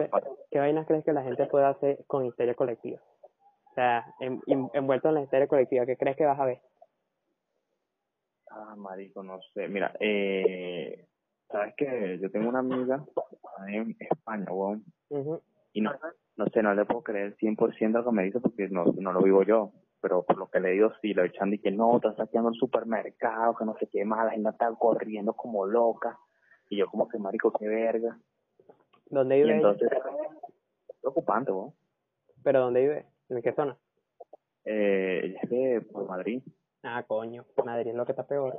¿Qué 0.51 0.59
vainas 0.59 0.87
crees 0.87 1.05
que 1.05 1.13
la 1.15 1.23
gente 1.23 1.47
puede 1.47 1.65
hacer 1.65 2.05
con 2.07 2.27
histeria 2.27 2.55
colectiva? 2.55 3.01
O 3.71 3.75
sea, 3.75 4.15
en- 4.21 4.43
en- 4.47 4.71
envuelto 4.75 5.09
en 5.09 5.15
la 5.15 5.23
histeria 5.23 5.49
colectiva, 5.49 5.87
¿qué 5.87 5.97
crees 5.97 6.17
que 6.17 6.27
vas 6.27 6.39
a 6.39 6.45
ver? 6.45 6.61
Ah, 8.51 8.75
marico, 8.77 9.23
no 9.23 9.41
sé. 9.55 9.67
Mira, 9.69 9.95
eh, 9.99 11.07
sabes 11.51 11.75
que 11.77 12.19
yo 12.21 12.31
tengo 12.31 12.51
una 12.51 12.59
amiga 12.59 13.03
en 13.69 13.97
España, 13.99 14.53
weón, 14.53 14.85
Ujú. 15.09 15.41
Y 15.73 15.81
no, 15.81 15.93
no 16.37 16.47
sé, 16.47 16.63
no 16.63 16.75
le 16.75 16.85
puedo 16.85 17.03
creer 17.03 17.37
100% 17.37 17.93
lo 17.93 18.05
que 18.05 18.13
me 18.13 18.25
dice 18.25 18.41
porque 18.41 18.69
no, 18.69 18.85
no 18.85 19.13
lo 19.13 19.23
vivo 19.23 19.43
yo. 19.43 19.73
Pero 20.01 20.25
por 20.25 20.37
lo 20.37 20.51
que 20.51 20.59
le 20.59 20.71
digo, 20.71 20.93
sí, 21.01 21.15
lo 21.15 21.23
echan 21.23 21.53
y 21.55 21.59
que 21.59 21.71
no, 21.71 21.97
están 21.97 22.17
saqueando 22.17 22.51
el 22.51 22.57
supermercado, 22.57 23.55
que 23.55 23.65
no 23.65 23.77
sé 23.79 23.87
qué 23.87 24.05
más, 24.05 24.25
la 24.25 24.33
gente 24.33 24.51
está 24.51 24.73
corriendo 24.75 25.33
como 25.35 25.65
loca. 25.65 26.19
Y 26.69 26.79
yo 26.79 26.87
como 26.89 27.09
que, 27.09 27.19
marico, 27.19 27.53
qué 27.53 27.69
verga. 27.69 28.19
¿Dónde 29.07 29.39
Y 29.39 29.43
vive 29.43 29.59
ella? 29.59 29.69
entonces, 29.69 29.91
preocupante, 31.01 31.53
weón. 31.53 31.73
¿Pero 32.43 32.61
dónde 32.61 32.81
vive? 32.81 33.07
¿En 33.29 33.43
qué 33.43 33.53
zona? 33.53 33.77
Eh, 34.65 35.21
ella 35.25 35.41
es 35.43 35.51
de 35.51 35.81
por 35.83 36.09
Madrid. 36.09 36.43
Ah, 36.83 37.05
coño, 37.07 37.45
Madrid 37.65 37.91
es 37.91 37.95
lo 37.95 38.05
que 38.05 38.13
está 38.13 38.27
peor. 38.27 38.59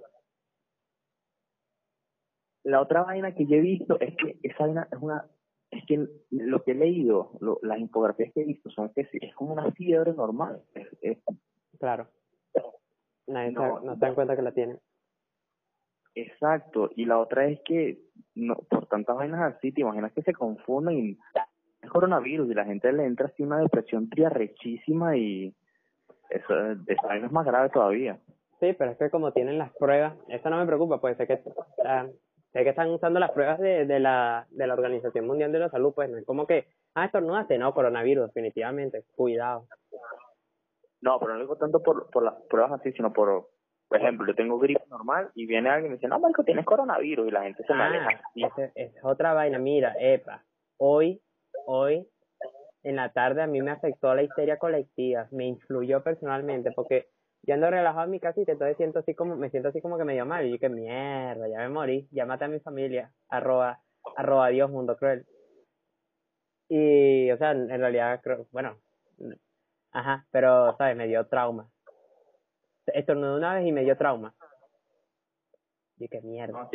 La 2.63 2.79
otra 2.79 3.03
vaina 3.03 3.35
que 3.35 3.45
yo 3.45 3.57
he 3.57 3.61
visto 3.61 3.99
es 3.99 4.15
que 4.15 4.39
esa 4.43 4.63
vaina 4.65 4.87
es 4.89 4.97
una 5.01 5.25
es 5.77 5.85
que 5.85 6.07
lo 6.31 6.63
que 6.63 6.71
he 6.71 6.75
leído, 6.75 7.31
lo, 7.39 7.59
las 7.61 7.79
infografías 7.79 8.31
que 8.33 8.41
he 8.41 8.45
visto 8.45 8.69
son 8.69 8.89
que 8.93 9.07
es 9.11 9.35
como 9.35 9.53
una 9.53 9.71
fiebre 9.71 10.13
normal. 10.13 10.61
Es, 10.73 10.87
es- 11.01 11.17
Claro. 11.79 12.07
Nadie 13.27 13.51
No, 13.51 13.79
se, 13.79 13.85
no 13.85 13.93
se 13.95 13.99
dan 13.99 14.15
cuenta 14.15 14.35
que 14.35 14.41
la 14.41 14.51
tienen. 14.53 14.79
exacto. 16.15 16.89
Y 16.95 17.05
la 17.05 17.19
otra 17.19 17.47
es 17.47 17.59
que 17.65 17.99
no, 18.35 18.55
por 18.55 18.87
tantas 18.87 19.15
vainas 19.15 19.55
así, 19.55 19.71
te 19.71 19.81
imaginas 19.81 20.11
que 20.13 20.21
se 20.21 20.33
confunden 20.33 20.97
y 20.97 21.19
es 21.81 21.89
coronavirus 21.89 22.49
y 22.49 22.53
la 22.53 22.65
gente 22.65 22.91
le 22.93 23.05
entra 23.05 23.27
así 23.27 23.43
una 23.43 23.59
depresión 23.59 24.09
triarrechísima 24.09 25.17
y 25.17 25.53
eso, 26.29 26.53
esa 26.87 27.07
vaina 27.07 27.27
es 27.27 27.31
más 27.31 27.45
grave 27.45 27.69
todavía. 27.69 28.19
Sí, 28.59 28.73
pero 28.77 28.91
es 28.91 28.97
que 28.97 29.09
como 29.09 29.33
tienen 29.33 29.57
las 29.57 29.73
pruebas, 29.73 30.15
eso 30.29 30.49
no 30.49 30.57
me 30.57 30.65
preocupa, 30.65 31.01
pues 31.01 31.17
sé 31.17 31.27
que, 31.27 31.41
ah, 31.85 32.07
sé 32.53 32.63
que 32.63 32.69
están 32.69 32.89
usando 32.91 33.19
las 33.19 33.31
pruebas 33.31 33.59
de, 33.59 33.85
de, 33.85 33.99
la, 33.99 34.45
de 34.51 34.67
la 34.67 34.75
Organización 34.75 35.25
Mundial 35.25 35.51
de 35.51 35.59
la 35.59 35.69
Salud, 35.69 35.93
pues 35.93 36.09
no 36.09 36.17
es 36.17 36.25
como 36.25 36.45
que, 36.45 36.67
ah, 36.93 37.05
estornudaste, 37.05 37.57
no, 37.57 37.73
coronavirus, 37.73 38.27
definitivamente, 38.27 39.03
cuidado. 39.15 39.67
No, 41.01 41.19
pero 41.19 41.33
no 41.33 41.39
digo 41.39 41.57
tanto 41.57 41.81
por, 41.81 42.09
por 42.11 42.23
las 42.23 42.35
pruebas 42.49 42.79
así, 42.79 42.93
sino 42.93 43.11
por, 43.11 43.49
por 43.89 43.97
ejemplo, 43.97 44.27
yo 44.27 44.35
tengo 44.35 44.59
gripe 44.59 44.83
normal 44.89 45.31
y 45.33 45.47
viene 45.47 45.69
alguien 45.69 45.87
y 45.87 45.89
me 45.89 45.95
dice, 45.95 46.07
no, 46.07 46.19
Marco, 46.19 46.43
tienes 46.43 46.65
coronavirus 46.65 47.27
y 47.27 47.31
la 47.31 47.43
gente 47.43 47.63
se 47.63 47.73
me 47.73 47.83
aleja. 47.83 48.09
Ah, 48.11 48.29
esa 48.35 48.71
es 48.75 48.93
otra 49.03 49.33
vaina, 49.33 49.57
mira, 49.57 49.95
epa, 49.99 50.43
hoy, 50.77 51.21
hoy, 51.65 52.07
en 52.83 52.97
la 52.97 53.11
tarde 53.11 53.41
a 53.41 53.47
mí 53.47 53.61
me 53.61 53.71
afectó 53.71 54.13
la 54.13 54.23
histeria 54.23 54.57
colectiva, 54.57 55.27
me 55.31 55.45
influyó 55.47 56.03
personalmente, 56.03 56.71
porque 56.71 57.07
yo 57.43 57.53
ando 57.53 57.69
relajado 57.69 58.05
en 58.05 58.11
mi 58.11 58.19
casita, 58.19 58.53
entonces 58.53 58.77
siento 58.77 58.99
así 58.99 59.13
como, 59.13 59.35
me 59.35 59.49
siento 59.49 59.69
así 59.69 59.81
como 59.81 59.97
que 59.97 60.05
medio 60.05 60.25
mal, 60.25 60.45
y 60.45 60.51
yo 60.51 60.59
que 60.59 60.69
mierda, 60.69 61.47
ya 61.49 61.59
me 61.59 61.69
morí, 61.69 62.07
ya 62.11 62.25
maté 62.25 62.45
a 62.45 62.47
mi 62.47 62.59
familia, 62.59 63.11
arroba, 63.29 63.81
arroba 64.15 64.47
Dios, 64.47 64.71
mundo 64.71 64.95
cruel. 64.97 65.25
Y, 66.69 67.29
o 67.31 67.37
sea, 67.37 67.51
en 67.51 67.67
realidad, 67.67 68.21
bueno, 68.51 68.77
ajá, 69.91 70.25
pero, 70.31 70.75
¿sabes? 70.77 70.95
Me 70.95 71.07
dio 71.07 71.27
trauma. 71.27 71.69
Estornudé 72.87 73.37
una 73.37 73.55
vez 73.55 73.67
y 73.67 73.71
me 73.71 73.83
dio 73.83 73.97
trauma. 73.97 74.33
Y 75.97 76.07
qué 76.07 76.21
mierda. 76.21 76.69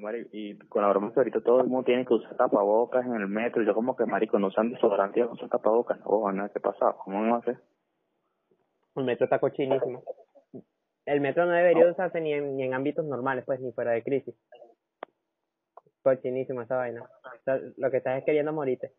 Marico, 0.00 0.28
y 0.32 0.58
con 0.68 0.82
la 0.82 0.88
broma 0.88 1.12
que 1.12 1.20
ahorita 1.20 1.40
todo 1.42 1.60
el 1.60 1.68
mundo 1.68 1.84
tiene 1.84 2.04
que 2.04 2.14
usar 2.14 2.36
tapabocas 2.36 3.04
en 3.06 3.14
el 3.14 3.28
metro. 3.28 3.62
y 3.62 3.66
Yo 3.66 3.74
como 3.74 3.96
que, 3.96 4.06
marico, 4.06 4.38
no 4.38 4.48
usan 4.48 4.70
desodorante 4.70 5.20
y 5.20 5.22
no 5.22 5.32
usan 5.32 5.48
tapabocas. 5.48 6.00
No, 6.00 6.32
nada, 6.32 6.48
¿qué 6.48 6.60
pasa? 6.60 6.94
¿Cómo 7.04 7.20
no 7.20 7.36
hace? 7.36 7.56
El 9.00 9.06
metro 9.06 9.24
está 9.24 9.38
cochinísimo. 9.38 10.02
El 11.06 11.20
metro 11.20 11.46
no 11.46 11.52
debería 11.52 11.90
usarse 11.90 12.20
ni 12.20 12.32
en, 12.32 12.56
ni 12.56 12.64
en 12.64 12.74
ámbitos 12.74 13.04
normales, 13.04 13.44
pues, 13.44 13.60
ni 13.60 13.72
fuera 13.72 13.92
de 13.92 14.02
crisis. 14.02 14.34
Cochinísimo 16.02 16.62
esa 16.62 16.76
vaina. 16.76 17.02
O 17.02 17.42
sea, 17.44 17.58
lo 17.76 17.90
que 17.90 17.96
estás 17.96 18.18
es 18.18 18.24
queriendo 18.24 18.52
morirte. 18.52 18.92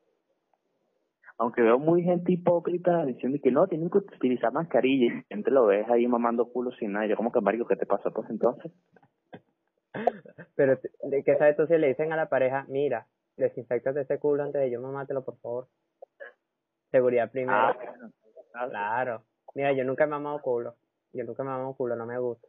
Aunque 1.38 1.62
veo 1.62 1.79
muy 1.79 2.03
gente 2.03 2.34
hipócrita 2.34 3.05
diciendo 3.05 3.39
que 3.41 3.51
no, 3.51 3.67
tienen 3.67 3.89
que 3.89 4.00
utilizar 4.00 4.51
mascarilla 4.51 5.05
y 5.05 5.24
gente 5.29 5.50
lo 5.50 5.65
ves 5.65 5.89
ahí 5.89 6.05
mamando 6.08 6.51
culo 6.51 6.72
sin 6.74 6.91
nada. 6.91 7.08
Yo 7.08 7.15
como 7.15 7.31
que, 7.31 7.41
marico, 7.41 7.65
¿qué 7.65 7.75
te 7.75 7.86
pasa? 7.86 8.12
Pues 8.12 8.29
entonces, 8.29 8.72
Pero, 10.55 10.79
¿de 11.03 11.24
qué 11.24 11.38
sabes 11.38 11.58
tú 11.58 11.65
si 11.67 11.77
le 11.77 11.88
dicen 11.88 12.13
a 12.13 12.15
la 12.15 12.29
pareja, 12.29 12.65
mira, 12.67 13.08
desinfectate 13.38 14.01
ese 14.01 14.20
culo 14.20 14.43
antes 14.43 14.62
de 14.62 14.72
yo 14.72 14.81
mamátelo, 14.81 15.24
por 15.24 15.38
favor? 15.39 15.67
Seguridad 16.91 17.31
primero. 17.31 17.58
ah, 17.58 17.77
ah, 18.53 18.67
Claro. 18.70 19.24
Mira, 19.55 19.74
yo 19.74 19.84
nunca 19.84 20.03
he 20.05 20.08
mamado 20.08 20.41
culo. 20.41 20.75
Yo 21.13 21.24
nunca 21.24 21.43
he 21.43 21.46
mamado 21.46 21.74
culo, 21.75 21.96
no 21.96 22.05
me 22.05 22.17
gusta. 22.17 22.48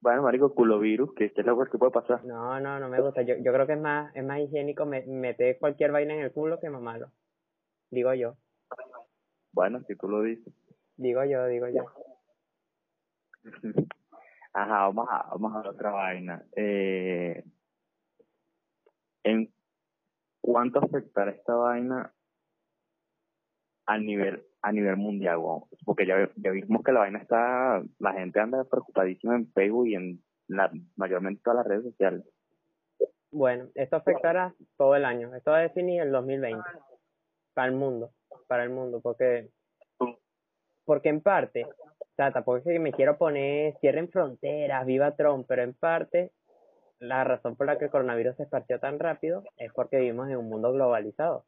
bueno, 0.00 0.22
marico, 0.22 0.54
culovirus, 0.54 1.14
que 1.14 1.32
¿qué 1.32 1.40
es 1.40 1.46
lo 1.46 1.64
que 1.64 1.78
puede 1.78 1.92
pasar? 1.92 2.22
No, 2.24 2.60
no, 2.60 2.78
no 2.78 2.88
me 2.90 3.00
gusta. 3.00 3.22
Yo, 3.22 3.36
yo 3.36 3.52
creo 3.52 3.66
que 3.66 3.72
es 3.72 3.80
más, 3.80 4.14
es 4.14 4.22
más 4.22 4.38
higiénico 4.40 4.84
me- 4.84 5.06
meter 5.06 5.58
cualquier 5.58 5.92
vaina 5.92 6.14
en 6.14 6.20
el 6.20 6.32
culo 6.32 6.60
que 6.60 6.68
mamarlo. 6.68 7.10
Digo 7.90 8.12
yo, 8.12 8.36
Bueno, 9.52 9.80
si 9.86 9.96
tú 9.96 10.08
lo 10.08 10.20
dices. 10.22 10.52
digo 10.96 11.24
yo, 11.24 11.46
digo 11.46 11.68
yo. 11.68 11.84
Ajá, 14.52 14.78
vamos 14.88 15.08
a, 15.10 15.28
vamos 15.30 15.54
a 15.54 15.58
ver 15.58 15.68
otra 15.68 15.90
vaina. 15.90 16.44
Eh, 16.54 17.42
¿En 19.22 19.52
cuánto 20.42 20.80
afectará 20.80 21.30
esta 21.30 21.54
vaina 21.54 22.12
a 23.86 23.98
nivel 23.98 24.44
a 24.64 24.72
nivel 24.72 24.96
mundial? 24.96 25.38
weón? 25.38 25.64
Porque 25.84 26.06
ya, 26.06 26.28
ya 26.36 26.50
vimos 26.50 26.82
que 26.82 26.92
la 26.92 27.00
vaina 27.00 27.18
está, 27.18 27.82
la 27.98 28.12
gente 28.14 28.40
anda 28.40 28.64
preocupadísima 28.64 29.36
en 29.36 29.52
Facebook 29.52 29.86
y 29.88 29.94
en 29.94 30.22
la 30.48 30.72
mayormente 30.96 31.42
todas 31.44 31.58
las 31.58 31.66
redes 31.66 31.84
sociales. 31.84 32.24
Bueno, 33.30 33.68
esto 33.74 33.96
afectará 33.96 34.54
todo 34.78 34.96
el 34.96 35.04
año. 35.04 35.34
Esto 35.34 35.50
va 35.50 35.58
a 35.58 35.62
definir 35.62 36.00
el 36.00 36.12
2020. 36.12 36.62
Para 37.52 37.68
el 37.68 37.74
mundo. 37.74 38.12
Para 38.46 38.64
el 38.64 38.70
mundo. 38.70 39.00
Porque, 39.02 39.50
porque 40.84 41.08
en 41.10 41.20
parte, 41.20 41.64
o 41.64 42.14
sea, 42.16 42.32
tampoco 42.32 42.58
es 42.58 42.64
que 42.64 42.78
me 42.78 42.92
quiero 42.92 43.18
poner, 43.18 43.76
cierren 43.80 44.08
fronteras, 44.08 44.86
viva 44.86 45.16
Trump, 45.16 45.46
pero 45.46 45.62
en 45.62 45.74
parte, 45.74 46.32
la 47.00 47.24
razón 47.24 47.56
por 47.56 47.66
la 47.66 47.76
que 47.76 47.86
el 47.86 47.90
coronavirus 47.90 48.36
se 48.36 48.44
esparció 48.44 48.80
tan 48.80 48.98
rápido 48.98 49.42
es 49.56 49.72
porque 49.74 49.98
vivimos 49.98 50.30
en 50.30 50.36
un 50.36 50.48
mundo 50.48 50.72
globalizado. 50.72 51.44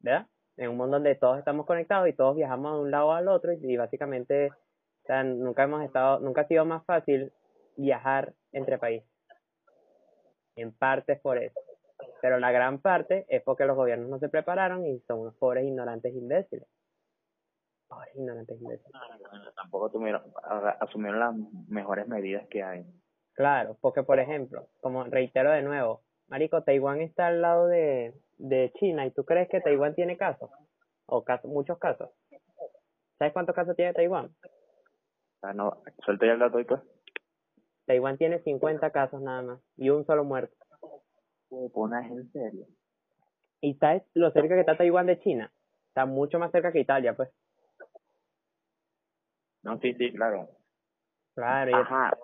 ¿Verdad? 0.00 0.26
En 0.56 0.70
un 0.70 0.76
mundo 0.76 0.96
donde 0.96 1.14
todos 1.14 1.38
estamos 1.38 1.66
conectados 1.66 2.08
y 2.08 2.12
todos 2.12 2.34
viajamos 2.34 2.74
de 2.74 2.80
un 2.80 2.90
lado 2.90 3.12
al 3.12 3.28
otro 3.28 3.52
y, 3.52 3.58
y 3.62 3.76
básicamente, 3.76 4.48
o 4.48 5.06
sea, 5.06 5.22
nunca 5.22 5.64
hemos 5.64 5.84
estado, 5.84 6.20
nunca 6.20 6.42
ha 6.42 6.48
sido 6.48 6.64
más 6.64 6.84
fácil 6.84 7.32
viajar 7.76 8.32
entre 8.52 8.78
países. 8.78 9.08
En 10.56 10.72
parte 10.72 11.12
es 11.12 11.20
por 11.20 11.38
eso. 11.38 11.60
Pero 12.22 12.38
la 12.38 12.50
gran 12.50 12.80
parte 12.80 13.26
es 13.28 13.42
porque 13.42 13.66
los 13.66 13.76
gobiernos 13.76 14.08
no 14.08 14.18
se 14.18 14.28
prepararon 14.28 14.86
y 14.86 14.98
son 15.00 15.20
unos 15.20 15.34
pobres 15.36 15.64
ignorantes 15.64 16.14
imbéciles. 16.14 16.66
Pobres 17.88 18.16
ignorantes 18.16 18.60
imbéciles. 18.60 18.92
Tampoco 19.54 19.90
tuvieron, 19.90 20.22
asumieron 20.80 21.20
las 21.20 21.34
mejores 21.68 22.08
medidas 22.08 22.46
que 22.48 22.62
hay. 22.62 22.86
Claro, 23.34 23.76
porque 23.80 24.02
por 24.02 24.18
ejemplo, 24.18 24.66
como 24.80 25.04
reitero 25.04 25.50
de 25.50 25.62
nuevo, 25.62 26.02
Marico, 26.28 26.62
Taiwán 26.62 27.00
está 27.00 27.28
al 27.28 27.42
lado 27.42 27.66
de, 27.66 28.14
de 28.38 28.72
China 28.78 29.06
y 29.06 29.10
tú 29.10 29.24
crees 29.24 29.48
que 29.48 29.60
Taiwán 29.60 29.94
tiene 29.94 30.16
casos? 30.16 30.50
O 31.06 31.24
casos, 31.24 31.50
muchos 31.50 31.78
casos. 31.78 32.10
¿Sabes 33.18 33.32
cuántos 33.32 33.54
casos 33.54 33.76
tiene 33.76 33.94
Taiwán? 33.94 34.34
Sea, 35.40 35.52
no, 35.52 35.82
suelta 36.04 36.26
ya 36.26 36.32
el 36.32 36.38
dato 36.38 36.60
y 36.60 36.64
pues. 36.64 36.80
Taiwán 37.86 38.18
tiene 38.18 38.40
50 38.40 38.90
casos 38.90 39.22
nada 39.22 39.42
más 39.42 39.60
y 39.76 39.90
un 39.90 40.04
solo 40.04 40.24
muerto. 40.24 40.54
Pones 41.72 42.10
en 42.10 42.30
serio. 42.32 42.66
¿Y 43.60 43.74
sabes 43.74 44.02
lo 44.14 44.30
cerca 44.32 44.54
que 44.54 44.60
está 44.60 44.76
Taiwán 44.76 45.06
de 45.06 45.20
China? 45.20 45.52
Está 45.88 46.04
mucho 46.04 46.38
más 46.38 46.50
cerca 46.50 46.72
que 46.72 46.80
Italia, 46.80 47.14
pues. 47.14 47.30
No, 49.62 49.78
sí, 49.80 49.94
sí, 49.94 50.12
claro. 50.12 50.48
Claro, 51.34 51.76
Ajá, 51.76 52.16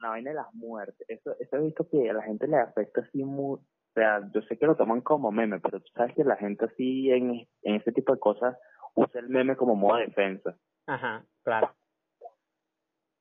la 0.00 0.08
vaina 0.10 0.30
de 0.30 0.36
las 0.36 0.52
muertes. 0.54 1.08
Eso, 1.08 1.34
eso 1.38 1.56
he 1.56 1.60
visto 1.60 1.88
que 1.88 2.10
a 2.10 2.12
la 2.12 2.22
gente 2.22 2.46
le 2.46 2.58
afecta 2.58 3.00
así 3.00 3.22
muy. 3.24 3.58
O 3.92 3.94
sea, 3.94 4.20
yo 4.32 4.40
sé 4.42 4.56
que 4.56 4.66
lo 4.66 4.74
toman 4.74 5.02
como 5.02 5.30
meme, 5.30 5.60
pero 5.60 5.78
tú 5.80 5.90
sabes 5.94 6.14
que 6.14 6.24
la 6.24 6.36
gente 6.36 6.64
así 6.64 7.10
en, 7.10 7.46
en 7.62 7.74
ese 7.74 7.92
tipo 7.92 8.14
de 8.14 8.18
cosas 8.20 8.56
usa 8.94 9.20
el 9.20 9.28
meme 9.28 9.54
como 9.54 9.74
modo 9.76 9.98
de 9.98 10.06
defensa. 10.06 10.56
Ajá, 10.86 11.24
claro. 11.44 11.74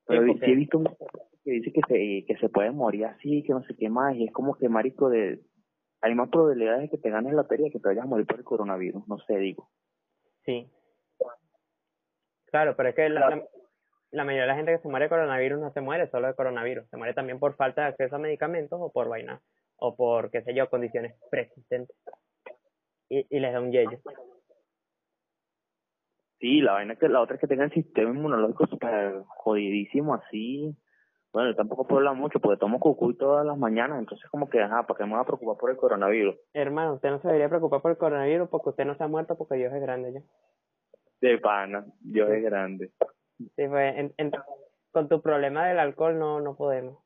Pero 0.08 0.24
Sí, 0.24 0.28
porque- 0.32 0.46
he 0.52 0.56
visto 0.56 0.78
un 0.78 0.86
que 1.44 1.52
dice 1.52 1.74
que 1.74 1.82
se, 1.88 2.26
que 2.28 2.38
se 2.40 2.50
puede 2.50 2.72
morir 2.72 3.06
así, 3.06 3.44
que 3.44 3.52
no 3.52 3.64
sé 3.64 3.76
qué 3.76 3.90
más, 3.90 4.16
y 4.16 4.26
es 4.26 4.32
como 4.32 4.56
que 4.56 4.70
marico 4.70 5.10
de. 5.10 5.42
Hay 6.02 6.16
más 6.16 6.30
probabilidades 6.30 6.84
de 6.84 6.90
que 6.90 6.98
te 6.98 7.10
ganes 7.10 7.34
la 7.34 7.42
lotería 7.42 7.70
que 7.72 7.80
te 7.80 7.88
vayas 7.90 8.06
a 8.06 8.08
morir 8.08 8.26
por 8.26 8.38
el 8.38 8.44
coronavirus, 8.46 9.08
no 9.08 9.18
sé, 9.20 9.38
digo. 9.38 9.70
Sí. 10.46 10.72
Claro, 12.46 12.76
pero 12.76 12.90
es 12.90 12.96
que 12.96 13.10
la, 13.10 13.30
la, 13.30 13.44
la 14.12 14.24
mayoría 14.24 14.44
de 14.44 14.48
la 14.48 14.56
gente 14.56 14.72
que 14.74 14.82
se 14.82 14.88
muere 14.90 15.06
de 15.06 15.10
coronavirus 15.10 15.60
no 15.60 15.72
se 15.72 15.82
muere 15.82 16.10
solo 16.10 16.28
de 16.28 16.36
coronavirus, 16.36 16.88
se 16.90 16.98
muere 16.98 17.14
también 17.14 17.40
por 17.40 17.56
falta 17.56 17.82
de 17.84 17.88
acceso 17.90 18.16
a 18.16 18.20
medicamentos 18.20 18.80
o 18.82 18.92
por 18.92 19.08
vaina, 19.10 19.42
o 19.82 19.96
por, 19.96 20.30
qué 20.30 20.44
sé 20.44 20.54
yo, 20.54 20.70
condiciones 20.70 21.16
preexistentes. 21.30 21.96
Y, 23.10 23.26
y 23.30 23.40
les 23.40 23.52
da 23.52 23.60
un 23.60 23.72
yello. 23.72 24.00
Sí, 26.40 26.62
la 26.62 26.74
vaina 26.74 26.96
que 26.96 27.10
la 27.10 27.22
otra 27.22 27.36
es 27.36 27.42
que 27.42 27.48
tenga 27.48 27.66
el 27.66 27.74
sistema 27.74 28.12
inmunológico 28.12 28.68
súper 28.68 29.24
jodidísimo 29.28 30.14
así. 30.14 30.76
Bueno, 31.34 31.50
yo 31.52 31.56
tampoco 31.56 31.86
puedo 31.88 32.00
hablar 32.00 32.16
mucho 32.16 32.40
porque 32.40 32.60
tomo 32.60 32.80
cucuy 32.80 33.16
todas 33.16 33.46
las 33.46 33.58
mañanas, 33.58 34.00
entonces 34.00 34.30
como 34.30 34.50
que, 34.50 34.62
ajá, 34.62 34.86
¿para 34.86 34.98
qué 34.98 35.06
me 35.06 35.12
voy 35.12 35.22
a 35.22 35.26
preocupar 35.26 35.58
por 35.58 35.70
el 35.72 35.78
coronavirus? 35.78 36.36
Hermano, 36.54 36.96
usted 36.96 37.10
no 37.10 37.22
se 37.22 37.28
debería 37.28 37.50
preocupar 37.50 37.82
por 37.82 37.92
el 37.92 37.98
coronavirus 37.98 38.50
porque 38.50 38.70
usted 38.70 38.86
no 38.86 38.96
se 38.96 39.04
ha 39.04 39.08
muerto 39.08 39.38
porque 39.38 39.56
Dios 39.56 39.74
es 39.74 39.82
grande 39.82 40.14
ya. 40.14 40.22
De 41.22 41.38
pana, 41.38 41.86
Dios 42.02 42.30
es 42.30 42.44
grande. 42.44 42.92
Sí, 43.38 43.68
pues, 43.68 43.98
en, 43.98 44.14
en- 44.18 44.32
con 44.92 45.08
tu 45.08 45.22
problema 45.22 45.68
del 45.68 45.80
alcohol 45.80 46.20
no, 46.20 46.42
no 46.42 46.56
podemos. 46.56 47.04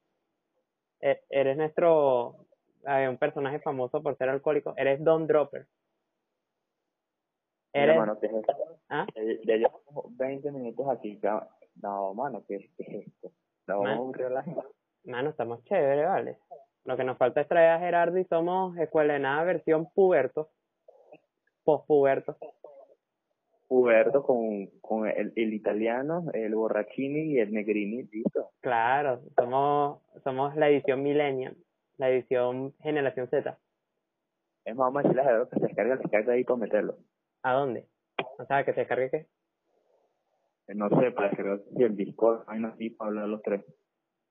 E- 1.02 1.22
eres 1.30 1.56
nuestro, 1.58 2.44
eh, 2.88 3.10
un 3.10 3.17
personaje 3.17 3.60
famoso 3.60 4.02
por 4.02 4.17
ser 4.17 4.30
alcohólico. 4.30 4.74
Eres 4.78 5.04
Don 5.04 5.28
Dropper. 5.28 5.67
Eres, 7.74 7.98
mano, 7.98 8.17
¿qué 8.19 8.28
es 8.28 8.34
esto? 8.34 8.54
¿ah? 8.89 9.06
Ya, 9.15 9.21
ya 9.43 9.56
llevamos 9.58 10.17
20 10.17 10.52
minutos 10.52 10.88
aquí, 10.89 11.19
ya. 11.21 11.48
No, 11.82 12.13
mano, 12.13 12.43
¿qué, 12.48 12.71
qué 12.78 12.84
es 12.84 13.08
esto? 13.08 13.32
No, 13.67 13.80
vamos 13.80 13.86
a 13.86 13.89
Man. 13.89 13.98
aburrir 13.98 14.26
a 14.28 14.30
la 14.30 14.43
gente. 14.43 14.62
Mano, 15.04 15.30
estamos 15.32 15.63
chéveres, 15.65 16.06
¿vale? 16.06 16.38
Lo 16.86 16.95
que 16.95 17.04
nos 17.04 17.17
falta 17.17 17.41
es 17.41 17.48
traer 17.48 17.71
a 17.71 17.80
Gerardo 17.80 18.17
y 18.17 18.26
somos 18.26 18.78
escuela 18.78 19.13
de 19.13 19.19
nada 19.19 19.43
versión 19.43 19.88
puberto. 19.93 20.50
Post-puberto. 21.63 22.38
Puberto 23.67 24.24
con, 24.24 24.67
con 24.82 25.08
el, 25.08 25.34
el 25.36 25.54
italiano, 25.54 26.26
el 26.34 26.54
borrachini 26.54 27.34
y 27.34 27.39
el 27.39 27.52
negrini, 27.52 28.04
listo. 28.04 28.52
Claro, 28.62 29.21
somos, 29.36 30.02
somos 30.24 30.56
la 30.56 30.69
edición 30.69 31.02
millennial, 31.02 31.58
la 31.97 32.10
edición 32.10 32.73
generación 32.81 33.27
Z. 33.29 33.58
Es 34.65 34.75
más, 34.75 34.91
vamos 34.93 35.05
a 35.05 35.08
decirle 35.08 35.21
a 35.21 35.47
que 35.49 35.60
se 35.60 35.67
descargue 35.67 35.93
el 35.93 35.99
descarga 35.99 36.34
ahí 36.34 36.43
para 36.43 36.58
meterlo. 36.58 36.97
¿A 37.43 37.53
dónde? 37.53 37.88
O 38.39 38.45
sea, 38.45 38.63
que 38.65 38.73
se 38.73 38.81
descargue 38.81 39.12
qué? 39.12 39.17
Eh, 40.67 40.75
No 40.75 40.89
sé, 40.89 41.12
para 41.12 41.29
Gerardo 41.29 41.63
y 41.77 41.84
el 41.84 41.95
Discord, 41.95 42.43
hay 42.47 42.63
así 42.63 42.89
para 42.89 43.10
hablar 43.10 43.27
los 43.27 43.41
tres. 43.41 43.63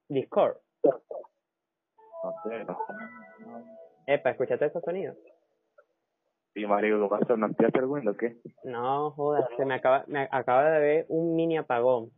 Discord. 0.08 0.56
No 0.82 2.34
sé, 2.42 2.64
no. 2.64 2.78
Epa, 4.06 4.30
escúchate 4.30 4.66
esos 4.66 4.82
sonidos. 4.82 5.16
Sí, 6.54 6.66
marico, 6.66 7.00
¿qué 7.02 7.08
pasó? 7.08 7.36
¿No 7.36 7.46
activaste 7.46 7.78
el 7.80 7.84
Windows 7.86 8.14
o 8.16 8.18
qué? 8.18 8.36
No, 8.64 9.10
jodas, 9.12 9.48
se 9.56 9.64
me 9.64 9.74
acaba, 9.74 10.04
me 10.06 10.28
acaba 10.30 10.70
de 10.70 10.80
ver 10.80 11.06
un 11.08 11.34
mini 11.34 11.56
apagón 11.56 12.10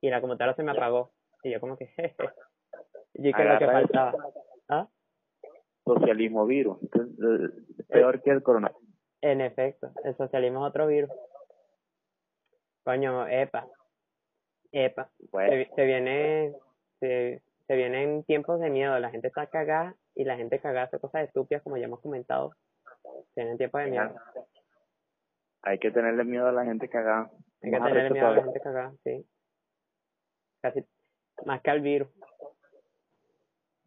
y 0.00 0.10
la 0.10 0.20
computadora 0.20 0.56
se 0.56 0.62
me 0.62 0.72
apagó. 0.72 1.12
Y 1.42 1.52
yo 1.52 1.60
como 1.60 1.76
que, 1.76 1.86
jeje. 1.96 2.16
Y 3.14 3.32
que 3.32 3.44
lo 3.44 3.58
que 3.58 3.66
faltaba. 3.66 4.12
Socialismo 5.84 6.46
virus. 6.46 6.78
Entonces, 6.82 7.18
eh, 7.78 7.84
peor 7.88 8.22
que 8.22 8.30
el 8.30 8.42
coronavirus. 8.42 8.82
En 9.20 9.40
efecto, 9.40 9.90
el 10.04 10.16
socialismo 10.16 10.64
es 10.64 10.70
otro 10.70 10.86
virus. 10.86 11.10
Coño, 12.84 13.28
epa, 13.28 13.68
epa, 14.72 15.10
Bueno, 15.30 15.50
se, 15.50 15.74
se 15.74 15.84
viene, 15.84 16.52
se, 16.98 17.42
se 17.66 17.76
vienen 17.76 18.24
tiempos 18.24 18.60
de 18.60 18.70
miedo, 18.70 18.98
la 18.98 19.10
gente 19.10 19.28
está 19.28 19.46
cagada 19.46 19.94
y 20.14 20.24
la 20.24 20.36
gente 20.36 20.58
cagada 20.60 20.86
hace 20.86 20.98
cosas 20.98 21.24
estúpidas 21.28 21.62
como 21.62 21.76
ya 21.76 21.84
hemos 21.84 22.00
comentado. 22.00 22.52
Se 23.34 23.40
vienen 23.42 23.58
tiempos 23.58 23.82
de 23.82 23.90
miedo. 23.90 24.14
hay 25.62 25.78
que 25.78 25.90
tenerle 25.90 26.24
miedo 26.24 26.48
a 26.48 26.52
la 26.52 26.64
gente 26.64 26.88
cagada. 26.88 27.30
Hay 27.62 27.70
que 27.70 27.78
tenerle 27.78 28.10
miedo 28.10 28.26
a 28.26 28.36
la 28.36 28.42
gente 28.42 28.60
cagada, 28.60 28.92
sí. 29.04 29.26
Casi 30.60 30.84
más 31.46 31.60
que 31.62 31.70
al 31.70 31.80
virus. 31.80 32.08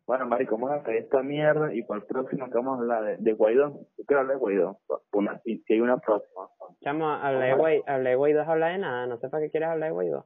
Bueno, 0.08 0.28
Mari, 0.28 0.46
¿cómo 0.46 0.68
vamos 0.68 0.82
a 0.82 0.84
hacer 0.84 0.98
esta 0.98 1.24
mierda? 1.24 1.74
Y 1.74 1.82
para 1.82 2.00
el 2.00 2.06
próximo 2.06 2.46
que 2.46 2.56
vamos 2.56 2.78
a 2.78 2.82
hablar 2.82 3.04
de, 3.04 3.18
de 3.18 3.34
Guaidó. 3.34 3.72
Yo 3.98 4.06
quiero 4.06 4.22
hablar 4.22 4.36
de 4.36 4.39
Guaidó. 4.39 4.80
Una, 5.13 5.39
si, 5.39 5.58
si 5.63 5.74
hay 5.74 5.82
una 5.82 5.98
próxima. 5.98 6.48
Chamo, 6.84 7.10
hablar 7.10 7.50
de, 7.50 7.56
Guay, 7.56 7.82
hablar 7.88 8.12
de 8.12 8.15
Guaidó 8.15 8.41
es 8.41 8.48
hablar 8.48 8.72
de 8.74 8.78
nada. 8.78 9.08
No 9.08 9.18
sé 9.18 9.30
para 9.30 9.44
qué 9.44 9.50
quieres 9.50 9.70
hablar 9.70 9.89
de 9.89 9.94
Guaidó. 9.94 10.26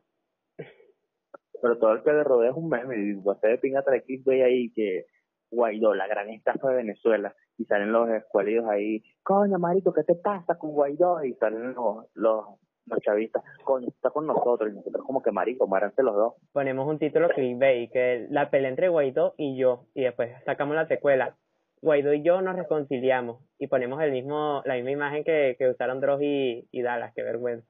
Pero 1.62 1.78
todo 1.78 1.94
el 1.94 2.04
que 2.04 2.12
le 2.12 2.24
rodea 2.26 2.52
es 2.52 2.58
un 2.58 2.68
meme. 2.68 2.98
Y 2.98 3.16
usted 3.16 3.50
de 3.50 3.58
pinga 3.58 3.82
trae 3.82 4.04
clickbait 4.04 4.44
ahí 4.44 4.74
que 4.74 5.06
Guaidó, 5.50 5.94
la 5.94 6.08
gran 6.08 6.30
estafa 6.30 6.70
de 6.70 6.76
Venezuela. 6.76 7.34
Y 7.58 7.64
salen 7.64 7.94
los 7.94 8.10
escuelidos 8.10 8.66
ahí. 8.70 9.02
Coño, 9.24 9.60
marico, 9.60 9.94
¿qué 9.94 10.04
te 10.04 10.16
pasa 10.16 10.58
con 10.58 10.72
Guaidó? 10.72 11.24
Y 11.24 11.36
salen 11.36 11.74
los, 11.74 12.06
los, 12.16 12.46
los 12.90 13.00
chavistas. 13.00 13.44
Coño, 13.64 13.88
está 13.88 14.10
con 14.10 14.28
nosotros. 14.28 14.72
Y 14.72 14.76
nosotros 14.76 15.06
como 15.06 15.22
que 15.22 15.32
marico, 15.32 15.68
máranse 15.68 16.04
los 16.04 16.16
dos. 16.16 16.34
Ponemos 16.52 16.88
un 16.88 17.00
título 17.00 17.30
clickbait, 17.30 17.92
que 17.92 18.28
la 18.30 18.50
pelea 18.50 18.70
entre 18.70 18.90
Guaidó 18.90 19.34
y 19.38 19.58
yo. 19.58 19.86
Y 19.94 20.04
después 20.04 20.32
sacamos 20.46 20.76
la 20.76 20.88
secuela. 20.88 21.38
Guaidó 21.82 22.14
y 22.14 22.24
yo 22.24 22.42
nos 22.42 22.56
reconciliamos. 22.56 23.44
Y 23.58 23.68
ponemos 23.68 24.02
el 24.02 24.12
mismo 24.12 24.62
la 24.66 24.76
misma 24.76 24.92
imagen 24.92 25.24
que, 25.24 25.56
que 25.58 25.70
usaron 25.70 26.02
Dross 26.02 26.22
y, 26.22 26.68
y 26.72 26.82
Dallas. 26.82 27.14
Qué 27.16 27.24
vergüenza. 27.24 27.68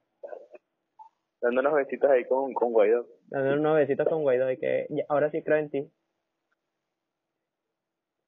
Dando 1.40 1.60
unos 1.60 1.74
besitos 1.74 2.10
ahí 2.10 2.24
con, 2.26 2.52
con 2.52 2.72
Guaidó. 2.72 3.06
Dando 3.28 3.54
unos 3.54 3.76
besitos 3.76 4.06
con 4.08 4.22
Guaidó 4.22 4.50
y 4.50 4.58
que 4.58 4.86
ahora 5.08 5.30
sí 5.30 5.42
creo 5.42 5.56
en 5.56 5.70
ti. 5.70 5.90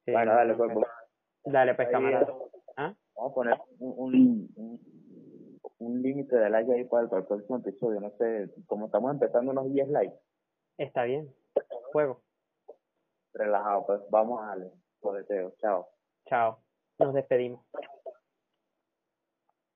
Sí, 0.05 0.11
bueno, 0.11 0.31
no, 0.31 0.37
dale, 0.37 0.53
pues. 0.55 0.71
pues. 0.73 0.87
Dale, 1.45 1.75
pues, 1.75 1.87
Ahí, 1.87 1.93
camarada. 1.93 2.27
¿Ah? 2.77 2.93
Vamos 3.15 3.31
a 3.31 3.35
poner 3.35 3.57
un, 3.79 3.93
un, 3.97 4.49
un, 4.55 4.79
un 5.85 6.01
límite 6.01 6.35
de 6.35 6.49
like 6.49 6.71
ahí 6.71 6.83
para 6.85 7.03
el, 7.03 7.09
para 7.09 7.21
el 7.21 7.27
próximo 7.27 7.57
episodio. 7.57 7.99
No 7.99 8.11
sé, 8.17 8.49
como 8.67 8.85
estamos 8.87 9.11
empezando 9.11 9.51
unos 9.51 9.71
10 9.71 9.89
likes, 9.89 10.17
Está 10.77 11.03
bien. 11.03 11.33
Juego. 11.91 12.21
relajado, 13.33 13.85
pues 13.85 14.01
vamos 14.09 14.41
a 14.41 14.47
darle. 14.47 14.71
Los 15.01 15.15
deseos. 15.15 15.53
Chao. 15.57 15.87
Chao. 16.27 16.59
Nos 16.99 17.13
despedimos. 17.13 17.65